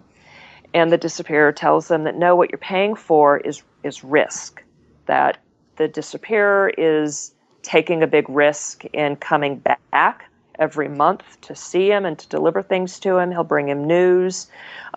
[0.72, 4.62] and the disappearer tells them that no, what you're paying for is is risk.
[5.06, 5.38] That
[5.76, 12.04] the disappearer is taking a big risk in coming back every month to see him
[12.04, 13.30] and to deliver things to him.
[13.30, 14.48] He'll bring him news.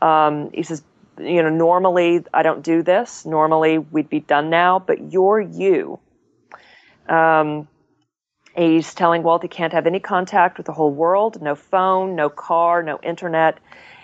[0.02, 0.84] Um, he says,
[1.18, 3.26] you know, normally I don't do this.
[3.26, 6.00] Normally we'd be done now, but you're you.
[7.08, 7.68] Um,
[8.56, 12.30] he's telling Walt he can't have any contact with the whole world, no phone, no
[12.30, 13.60] car, no internet,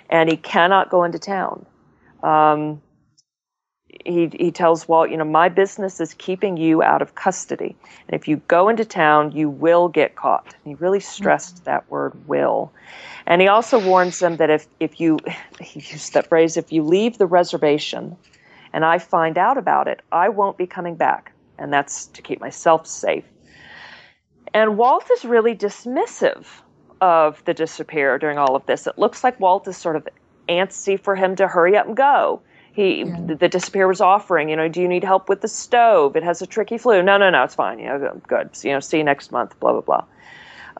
[0.09, 1.65] and he cannot go into town.
[2.21, 2.81] Um,
[4.05, 7.75] he, he tells Walt, you know, my business is keeping you out of custody.
[8.07, 10.55] And if you go into town, you will get caught.
[10.63, 12.71] And he really stressed that word will.
[13.25, 15.19] And he also warns them that if, if you,
[15.61, 18.17] he used that phrase, if you leave the reservation
[18.73, 21.33] and I find out about it, I won't be coming back.
[21.57, 23.25] And that's to keep myself safe.
[24.53, 26.45] And Walt is really dismissive
[26.99, 28.85] of the disappear during all of this.
[28.87, 30.07] It looks like Walt is sort of
[30.47, 32.41] antsy for him to hurry up and go.
[32.73, 33.17] He, Yeah.
[33.27, 36.15] the, the disappearer was offering, you know, do you need help with the stove?
[36.15, 37.01] It has a tricky flue.
[37.01, 37.79] No, no, no, it's fine.
[37.79, 38.49] You know, good.
[38.63, 39.59] You know, see you next month.
[39.59, 40.03] Blah blah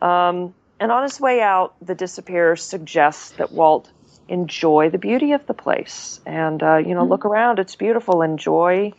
[0.00, 0.28] blah.
[0.28, 3.90] Um, and on his way out, the disappearer suggests that Walt
[4.28, 7.58] enjoy the beauty of the place and uh, you know look around.
[7.58, 8.22] It's beautiful.
[8.22, 8.92] Enjoy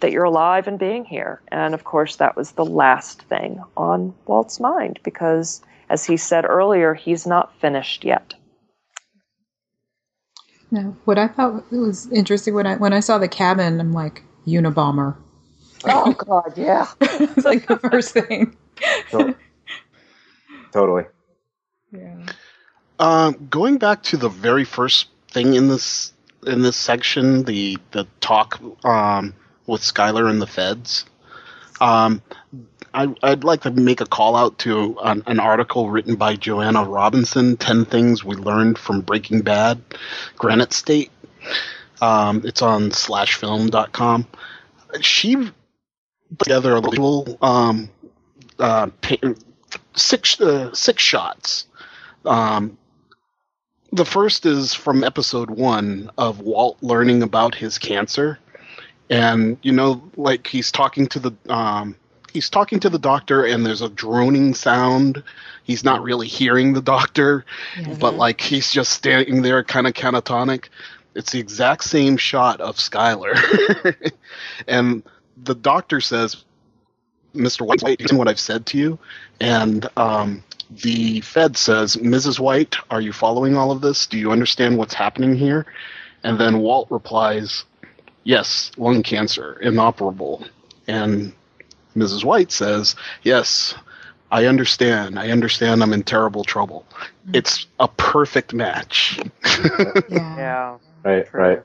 [0.00, 1.40] that you're alive and being here.
[1.48, 6.44] And of course, that was the last thing on Walt's mind because, as he said
[6.44, 8.34] earlier, he's not finished yet.
[10.70, 14.22] No, what I thought was interesting when I when I saw the cabin, I'm like
[14.46, 15.16] Unabomber.
[15.84, 16.88] Oh God, yeah.
[17.00, 18.56] it's like the first thing.
[19.10, 19.36] To-
[20.72, 21.04] totally.
[21.92, 22.26] Yeah.
[22.98, 26.12] Um, going back to the very first thing in this
[26.46, 29.34] in this section, the the talk um,
[29.66, 31.04] with Skyler and the feds.
[31.80, 32.22] Um,
[32.92, 36.84] I, I'd like to make a call out to an, an article written by Joanna
[36.84, 39.82] Robinson, 10 Things We Learned from Breaking Bad,
[40.36, 41.10] Granite State.
[42.00, 44.26] Um, it's on slashfilm.com.
[45.00, 45.54] She put
[46.38, 47.90] together a little um,
[48.58, 48.90] uh,
[49.94, 51.66] six, uh, six shots
[52.24, 52.78] um,
[53.92, 58.38] the first is from episode one of Walt learning about his cancer,
[59.10, 61.96] and you know, like he's talking to the um,
[62.32, 65.22] he's talking to the doctor, and there's a droning sound.
[65.62, 67.44] He's not really hearing the doctor,
[67.78, 67.94] Yeah.
[67.98, 70.66] but like he's just standing there, kind of catatonic.
[71.14, 73.34] It's the exact same shot of Skyler,
[74.68, 75.02] and
[75.42, 76.44] the doctor says,
[77.34, 77.66] "Mr.
[77.66, 78.98] White, wait, what I've said to you,"
[79.40, 82.40] and um, the Fed says, Mrs.
[82.40, 84.06] White, are you following all of this?
[84.06, 85.66] Do you understand what's happening here?
[86.24, 87.64] And then Walt replies,
[88.24, 90.44] Yes, lung cancer, inoperable.
[90.86, 91.32] And
[91.96, 92.24] Mrs.
[92.24, 93.74] White says, Yes,
[94.30, 95.18] I understand.
[95.18, 95.82] I understand.
[95.82, 96.86] I'm in terrible trouble.
[97.28, 97.36] Mm.
[97.36, 99.20] It's a perfect match.
[100.10, 100.36] Yeah.
[100.36, 100.78] Yeah.
[101.04, 101.40] Right, True.
[101.40, 101.62] right.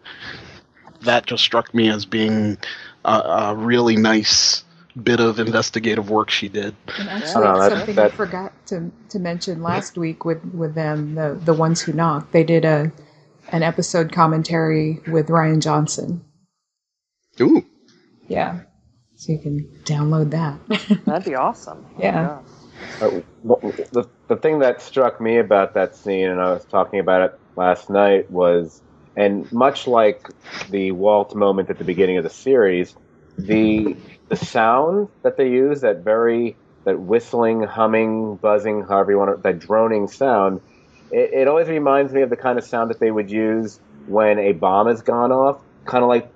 [1.01, 2.57] that just struck me as being
[3.05, 4.63] a, a really nice
[5.01, 6.75] bit of investigative work she did.
[6.97, 10.75] And actually, Oh, no, that- something I forgot to to mention last week with with
[10.75, 12.91] them, the the ones who knock, they did a
[13.51, 16.21] an episode commentary with Rian Johnson.
[17.41, 17.65] Ooh.
[18.27, 18.61] Yeah,
[19.15, 21.03] so you can download that.
[21.05, 21.85] That'd be awesome.
[21.99, 22.39] Yeah.
[23.01, 27.21] Uh, the, the thing that struck me about that scene, and I was talking about
[27.23, 28.81] it last night, was,
[29.17, 30.25] and much like
[30.69, 32.95] the Walt moment at the beginning of the series,
[33.37, 33.95] the
[34.29, 39.41] the sound that they use, that very that whistling, humming, buzzing, however you want to,
[39.41, 40.61] that droning sound,
[41.11, 44.39] it, it always reminds me of the kind of sound that they would use when
[44.39, 46.31] a bomb has gone off, kind of like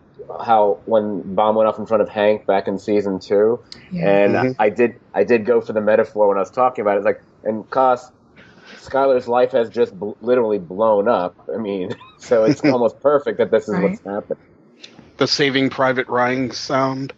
[0.45, 3.59] how when bomb went off in front of Hank back in season two.
[3.91, 4.09] Yeah.
[4.09, 4.55] And Mhm.
[4.59, 6.97] I did I did go for the metaphor when I was talking about it.
[6.99, 8.09] It's like, and Cos,
[8.77, 11.35] Skyler's life has just bl- literally blown up.
[11.53, 13.83] I mean, so it's almost perfect that this is Right.
[13.91, 14.39] what's happened.
[15.17, 17.13] The Saving Private Ryan sound.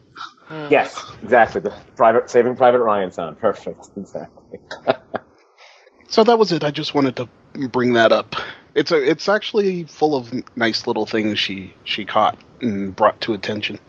[0.50, 0.70] Mm.
[0.70, 1.62] Yes, exactly.
[1.62, 3.40] The private Saving Private Ryan sound.
[3.40, 3.88] Perfect.
[3.98, 4.60] Exactly.
[6.08, 6.64] So that was it.
[6.64, 7.28] I just wanted to
[7.70, 8.36] bring that up.
[8.76, 13.34] It's a it's actually full of nice little things she she caught and brought to
[13.34, 13.80] attention.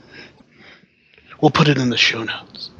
[1.40, 2.70] We'll put it in the show notes.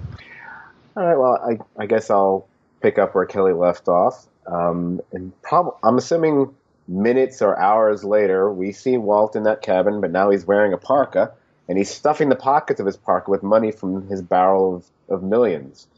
[0.97, 1.19] All right.
[1.19, 2.47] Well, I I guess I'll
[2.81, 4.27] pick up where Kelly left off.
[4.47, 6.55] Um, and prob- I'm assuming
[6.87, 10.79] minutes or hours later, we see Walt in that cabin, but now he's wearing a
[10.79, 11.33] parka,
[11.69, 15.23] and he's stuffing the pockets of his parka with money from his barrel of, of
[15.25, 15.89] millions.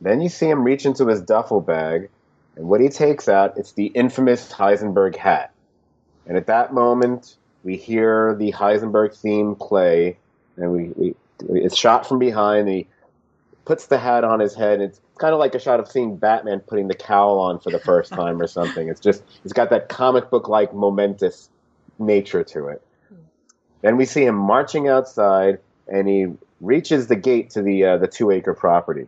[0.00, 2.10] Then you see him reach into his duffel bag,
[2.58, 5.52] and what he takes out, it's the infamous Heisenberg hat.
[6.26, 10.18] And at that moment, we hear the Heisenberg theme play,
[10.56, 11.14] and we, we
[11.48, 12.68] it's shot from behind.
[12.68, 12.88] He
[13.64, 14.80] puts the hat on his head.
[14.80, 17.78] It's kind of like a shot of seeing Batman putting the cowl on for the
[17.78, 18.88] first time or something.
[18.88, 21.48] It's just it's got that comic book like momentous
[22.00, 22.82] nature to it.
[23.82, 26.26] Then we see him marching outside, and he
[26.60, 29.06] reaches the gate to the uh, the two acre property.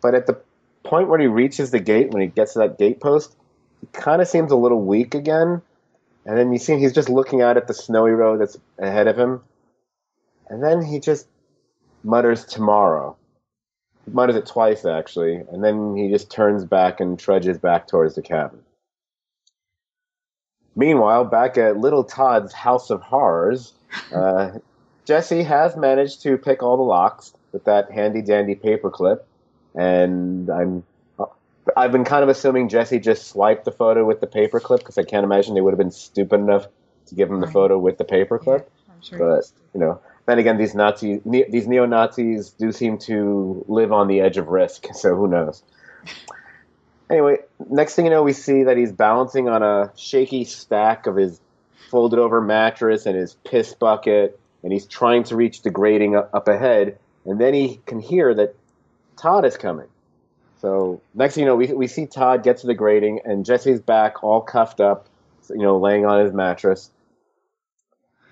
[0.00, 0.40] But at the
[0.84, 3.34] point where he reaches the gate, when he gets to that gate post,
[3.80, 5.62] he kind of seems a little weak again.
[6.26, 9.18] And then you see he's just looking out at the snowy road that's ahead of
[9.18, 9.40] him.
[10.48, 11.26] And then he just
[12.02, 13.16] mutters tomorrow.
[14.04, 18.14] He mutters it twice actually, and then he just turns back and trudges back towards
[18.14, 18.60] the cabin.
[20.76, 23.72] Meanwhile, back at Little Todd's House of Horrors,
[24.14, 24.52] uh,
[25.04, 29.20] Jesse has managed to pick all the locks with that handy dandy paperclip,
[29.74, 30.84] and I'm
[31.76, 35.02] I've been kind of assuming Jesse just swiped the photo with the paperclip because I
[35.02, 36.66] can't imagine they would have been stupid enough
[37.06, 37.52] to give him the Right.
[37.52, 38.66] photo with the paperclip.
[38.90, 39.18] I'm sure.
[39.18, 43.92] But you know, then again, these Nazi, ne- these neo Nazis do seem to live
[43.92, 44.86] on the edge of risk.
[44.94, 45.62] So who knows?
[47.10, 47.38] Anyway,
[47.70, 51.40] next thing you know, we see that he's balancing on a shaky stack of his
[51.90, 56.48] folded over mattress and his piss bucket, and he's trying to reach the grating up
[56.48, 56.98] ahead.
[57.26, 58.54] And then he can hear that
[59.16, 59.88] Todd is coming.
[60.60, 63.80] So next thing you know, we, we see Todd get to the grating, and Jesse's
[63.80, 65.08] back, all cuffed up,
[65.50, 66.90] you know, laying on his mattress.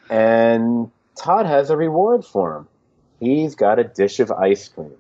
[0.09, 2.69] And Todd has a reward for him.
[3.21, 4.95] He's got a dish of ice cream.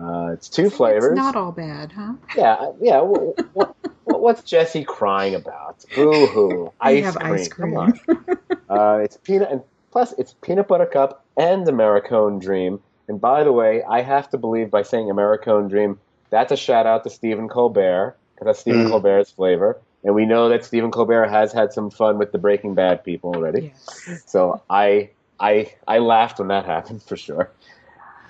[0.00, 1.12] Uh, it's two flavors.
[1.12, 2.14] It's not all bad, huh?
[2.36, 3.00] yeah, yeah.
[3.00, 3.74] What, what,
[4.04, 5.84] what's Jesse crying about?
[5.96, 6.72] Boo hoo!
[6.84, 7.48] We Ice cream.
[7.48, 8.00] Come on.
[8.68, 12.80] Uh, it's peanut, and plus it's peanut butter cup and Americone Dream.
[13.08, 15.98] And by the way, I have to believe by saying Americone Dream,
[16.30, 18.90] that's a shout out to Stephen Colbert because that's Stephen Mm.
[18.90, 19.78] Colbert's flavor.
[20.04, 23.34] And we know that Stephen Colbert has had some fun with the Breaking Bad people
[23.34, 23.72] already.
[24.06, 24.22] Yes.
[24.26, 27.50] So I, I, I laughed when that happened for sure.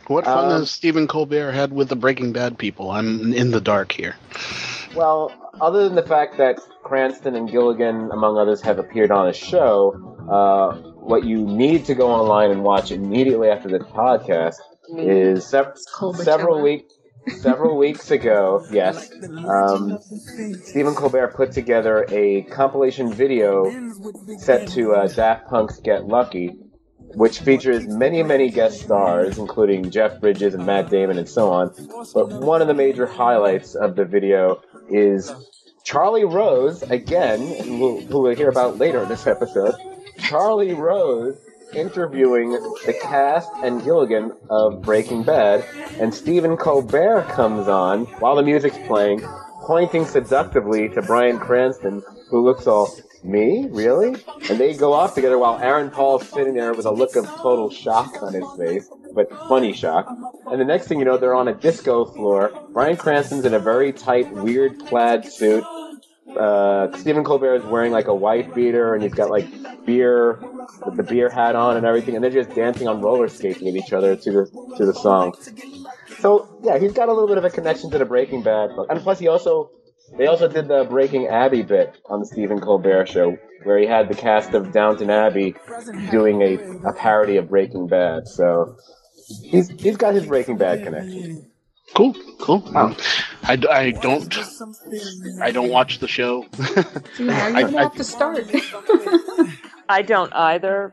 [0.07, 2.91] What fun Um, has Stephen Colbert had with the Breaking Bad people?
[2.91, 4.17] I'm in the dark here.
[4.95, 9.35] Well, other than the fact that Cranston and Gilligan, among others, have appeared on a
[9.35, 9.93] show,
[10.31, 14.55] uh, what you need to go online and watch immediately after this podcast
[14.97, 16.95] is sev- Colbert several weeks
[17.41, 18.65] several weeks ago.
[18.71, 19.11] Yes,
[19.47, 19.99] um,
[20.63, 23.71] Stephen Colbert put together a compilation video
[24.39, 26.57] set to uh, Daft Punk's "Get Lucky."
[27.15, 31.75] Which features many, many guest stars, including Jeff Bridges and Matt Damon and so on.
[32.13, 34.61] But one of the major highlights of the video
[34.91, 35.33] is
[35.85, 39.75] Charlie Rose, again, who we'll, who we'll hear about later in this episode.
[40.19, 41.39] Charlie Rose
[41.75, 45.65] interviewing the cast and Gilligan of Breaking Bad,
[46.01, 49.21] and Stephen Colbert comes on while the music's playing,
[49.63, 52.95] pointing seductively to Bryan Cranston, who looks all,
[53.25, 53.67] me?
[53.71, 54.17] Really?
[54.49, 57.71] And they go off together while Aaron Paul's sitting there with a look of total
[57.71, 58.89] shock on his face.
[59.15, 60.07] but funny shock.
[60.47, 62.53] And the next thing you know, they're on a disco floor.
[62.73, 65.65] Bryan Cranston's in a very tight, weird plaid suit.
[66.39, 69.47] Uh, Stephen Colbert is wearing like a white beater, and he's got like
[69.85, 70.39] beer,
[70.85, 73.77] with the beer hat on and everything, and they're just dancing on roller skates with
[73.77, 75.35] each other to the to the song.
[76.21, 78.87] So yeah, he's got a little bit of a connection to the Breaking Bad book,
[78.91, 79.71] and plus he also
[80.17, 84.09] they also did the Breaking Abby bit on the Stephen Colbert show, where he had
[84.09, 85.55] the cast of Downton Abbey
[86.11, 86.55] doing a,
[86.89, 88.27] a parody of Breaking Bad.
[88.27, 88.77] So
[89.43, 91.51] he's he's got his Breaking Bad connection.
[91.95, 92.63] Cool, cool.
[92.77, 92.95] Um,
[93.45, 94.39] I, I don't
[95.41, 96.45] I don't watch the show.
[97.19, 98.45] Now you I- don't I- have to start.
[99.89, 100.93] I don't either,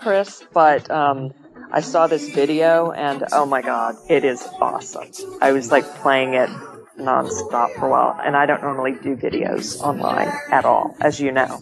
[0.00, 1.32] Chris, but um,
[1.72, 5.10] I saw this video and oh my god, it is awesome.
[5.40, 6.50] I was like playing it
[6.98, 11.32] nonstop for a while, and I don't normally do videos online at all, as you
[11.32, 11.60] know.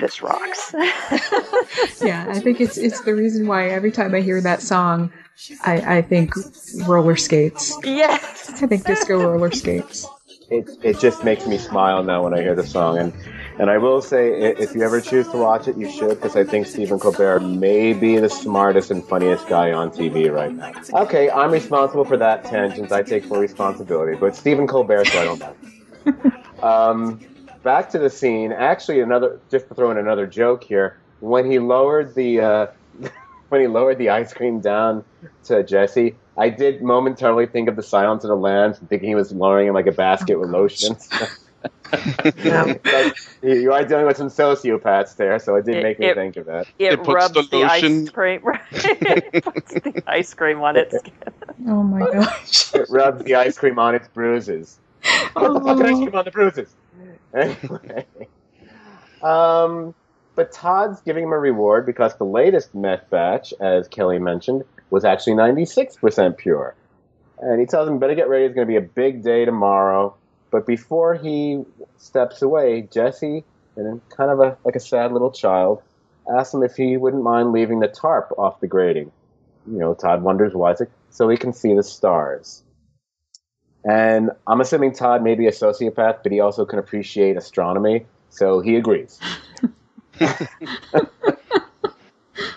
[0.00, 0.74] This rocks.
[2.02, 5.12] yeah, I think it's it's the reason why every time I hear that song,
[5.64, 6.34] I, I think
[6.86, 7.76] roller skates.
[7.84, 8.62] yes.
[8.62, 10.06] I think disco roller skates.
[10.50, 13.12] It it just makes me smile now when I hear the song, and
[13.58, 16.44] and I will say if you ever choose to watch it, you should because I
[16.44, 20.72] think Stephen Colbert may be the smartest and funniest guy on TV right now.
[21.02, 22.92] Okay, I'm responsible for that tangent.
[22.92, 26.62] I take full responsibility, but Stephen Colbert, so I don't know.
[26.68, 27.20] um,
[27.62, 28.52] back to the scene.
[28.52, 30.98] Actually, another just to throw in another joke here.
[31.20, 32.66] When he lowered the uh,
[33.48, 35.04] when he lowered the ice cream down
[35.44, 39.32] to Jesse, I did momentarily think of the Silence of the Lambs, thinking he was
[39.32, 40.60] lowering him like a basket Oh, with gosh.
[40.60, 41.08] lotions.
[41.92, 46.06] But you you are dealing with some sociopaths there, so it did It- make me
[46.06, 46.66] it- think of that.
[46.78, 48.42] It, It puts rubs the the, lotion- ice cream.
[48.72, 51.12] it puts the ice cream on its skin.
[51.68, 52.74] Oh my gosh.
[52.74, 54.78] It rubs the ice cream on its bruises.
[55.34, 56.74] Put the fucking ice Oh, cream on the bruises.
[57.34, 58.06] Anyway.
[59.22, 59.94] Um,
[60.34, 65.04] but Todd's giving him a reward because the latest meth batch, as Kelly mentioned, was
[65.06, 66.74] actually 96% pure.
[67.38, 70.14] And he tells him, better get ready, it's going to be a big day tomorrow.
[70.50, 71.64] But before he
[71.96, 73.42] steps away, Jesse,
[73.74, 75.82] and kind of a, like a sad little child,
[76.30, 79.10] asks him if he wouldn't mind leaving the tarp off the grating.
[79.66, 80.72] You know, Todd wonders why.
[80.72, 82.62] It's so he can see the stars.
[83.84, 88.60] And I'm assuming Todd may be a sociopath, but he also can appreciate astronomy, so
[88.60, 89.18] he agrees.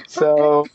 [0.08, 0.66] so,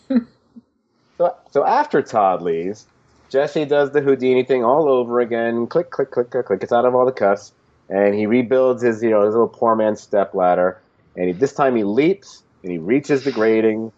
[1.20, 2.86] so, so after Todd leaves,
[3.28, 5.66] Jesse does the Houdini thing all over again.
[5.66, 6.60] Click, click, click, click, click.
[6.60, 7.52] Gets out of all the cuffs,
[7.90, 10.80] and he rebuilds his, you know, his little poor man's step ladder.
[11.16, 13.92] And he, this time he leaps and he reaches the grating,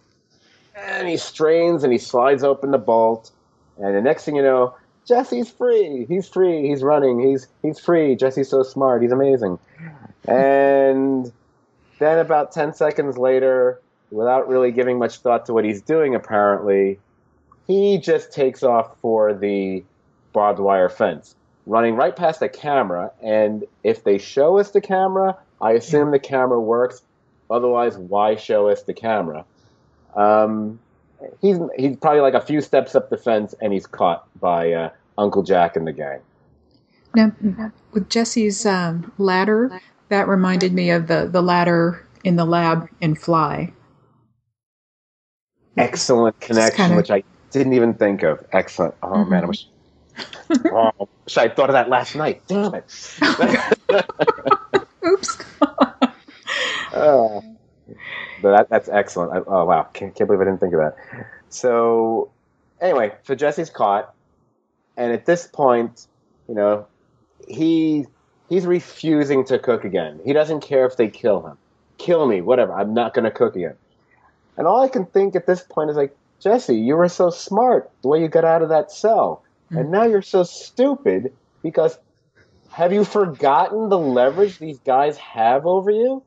[0.75, 3.31] and he strains and he slides open the bolt.
[3.79, 4.75] And the next thing you know,
[5.07, 6.05] Jesse's free.
[6.07, 6.67] He's free.
[6.67, 7.21] He's running.
[7.21, 8.17] He's he's free.
[8.17, 9.01] Jesse's so smart.
[9.01, 9.61] He's amazing.
[10.27, 11.31] And
[12.01, 16.99] then about 10 seconds later, without really giving much thought to what he's doing apparently,
[17.67, 19.85] he just takes off for the
[20.33, 21.35] barbed wire fence,
[21.67, 23.13] running right past the camera.
[23.23, 27.03] And if they show us the camera, I assume the camera works.
[27.51, 29.45] Otherwise, why show us the camera?
[30.17, 30.81] Um,
[31.41, 34.91] he's he's probably like a few steps up the fence, and he's caught by uh,
[35.19, 36.21] Uncle Jack and the gang.
[37.15, 37.33] Now,
[37.93, 43.15] with Jesse's um, ladder, that reminded me of the, the ladder in the lab in
[43.15, 43.73] Fly.
[45.77, 48.45] Excellent connection, kinda- which I didn't even think of.
[48.53, 48.95] Excellent.
[49.03, 49.49] Oh man, I Mhm.
[49.49, 49.67] wish.
[50.73, 52.43] oh, I wish I thought of that last night.
[52.49, 52.85] Damn it.
[55.07, 55.39] Oops.
[58.39, 59.33] But that, that's excellent.
[59.33, 60.97] I, oh wow, can't, can't believe I didn't think of that.
[61.49, 62.33] So
[62.81, 64.13] anyway, so Jesse's caught,
[64.97, 66.07] and at this point,
[66.49, 66.89] you know,
[67.49, 68.07] he
[68.49, 70.21] he's refusing to cook again.
[70.25, 71.59] He doesn't care if they kill him,
[71.99, 72.73] kill me, whatever.
[72.75, 73.77] I'm not going to cook again.
[74.57, 77.91] And all I can think at this point is like, Jesse, you were so smart
[78.03, 81.33] the way you got out of that cell, and now you're so stupid
[81.63, 81.97] because
[82.71, 86.23] have you forgotten the leverage these guys have over you?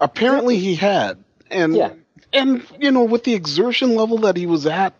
[0.00, 1.92] Apparently, he had, and Yeah.
[2.32, 4.94] and you know, with the exertion level that he was at,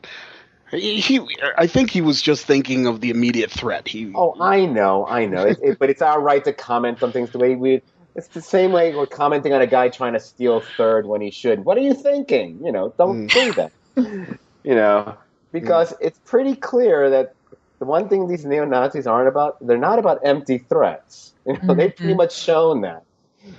[0.70, 1.20] he, he
[1.56, 3.88] I think he was just thinking of the immediate threat.
[3.88, 5.44] He Oh, I know, I know.
[5.44, 7.82] It, it, but it's our right to comment on things the way we.
[8.14, 11.30] It's the same way we're commenting on a guy trying to steal third when he
[11.30, 11.64] should.
[11.66, 12.60] What are you thinking?
[12.64, 13.32] You know, don't Mm.
[13.32, 13.72] do that.
[13.96, 15.16] You know,
[15.52, 17.34] because it's pretty clear that
[17.78, 21.32] the one thing these neo Nazis aren't about, they're not about empty threats.
[21.46, 22.16] You know, they've pretty Mhm.
[22.16, 23.02] much shown that.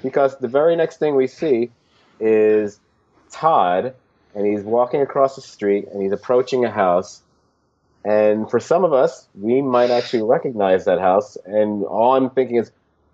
[0.03, 1.71] Because the very next thing we see
[2.19, 2.79] is
[3.31, 3.93] Todd,
[4.35, 7.23] and he's walking across the street, and he's approaching a house.
[8.03, 11.37] And for some of us, we might actually recognize that house.
[11.45, 12.71] And all I'm thinking is,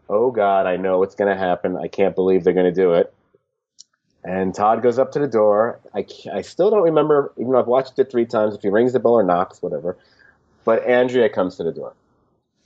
[0.10, 1.78] oh God, I know what's going to happen.
[1.78, 3.14] I can't believe they're going to do it.
[4.24, 5.80] And Todd goes up to the door.
[5.94, 8.94] I, I still don't remember, even though I've watched it three times, if he rings
[8.94, 9.98] the bell or knocks, whatever.
[10.64, 11.94] But Andrea comes to the door.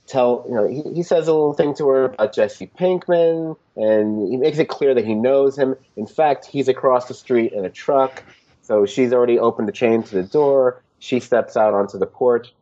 [0.06, 4.28] Tell you know he, he says a little thing to her about Jesse Pinkman, and
[4.30, 5.76] he makes it clear that he knows him.
[5.96, 8.22] In fact, he's across the street in a truck,
[8.62, 10.82] so she's already opened the chain to the door.
[10.98, 12.54] She steps out onto the porch,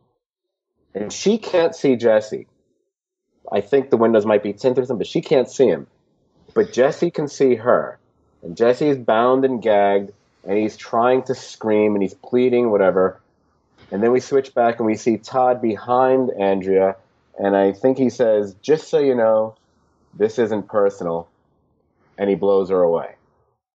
[0.93, 2.47] and she can't see Jesse.
[3.49, 5.87] I think the windows might be tinted or something, but she can't see him.
[6.53, 7.97] But Jesse can see her,
[8.47, 10.13] and Jesse is bound and gagged,
[10.45, 13.19] and he's trying to scream and he's pleading, whatever.
[13.91, 16.95] And then we switch back and we see Todd behind Andrea,
[17.37, 19.55] and I think he says, "Just so you know,
[20.13, 21.27] this isn't personal,"
[22.17, 23.16] and he blows her away.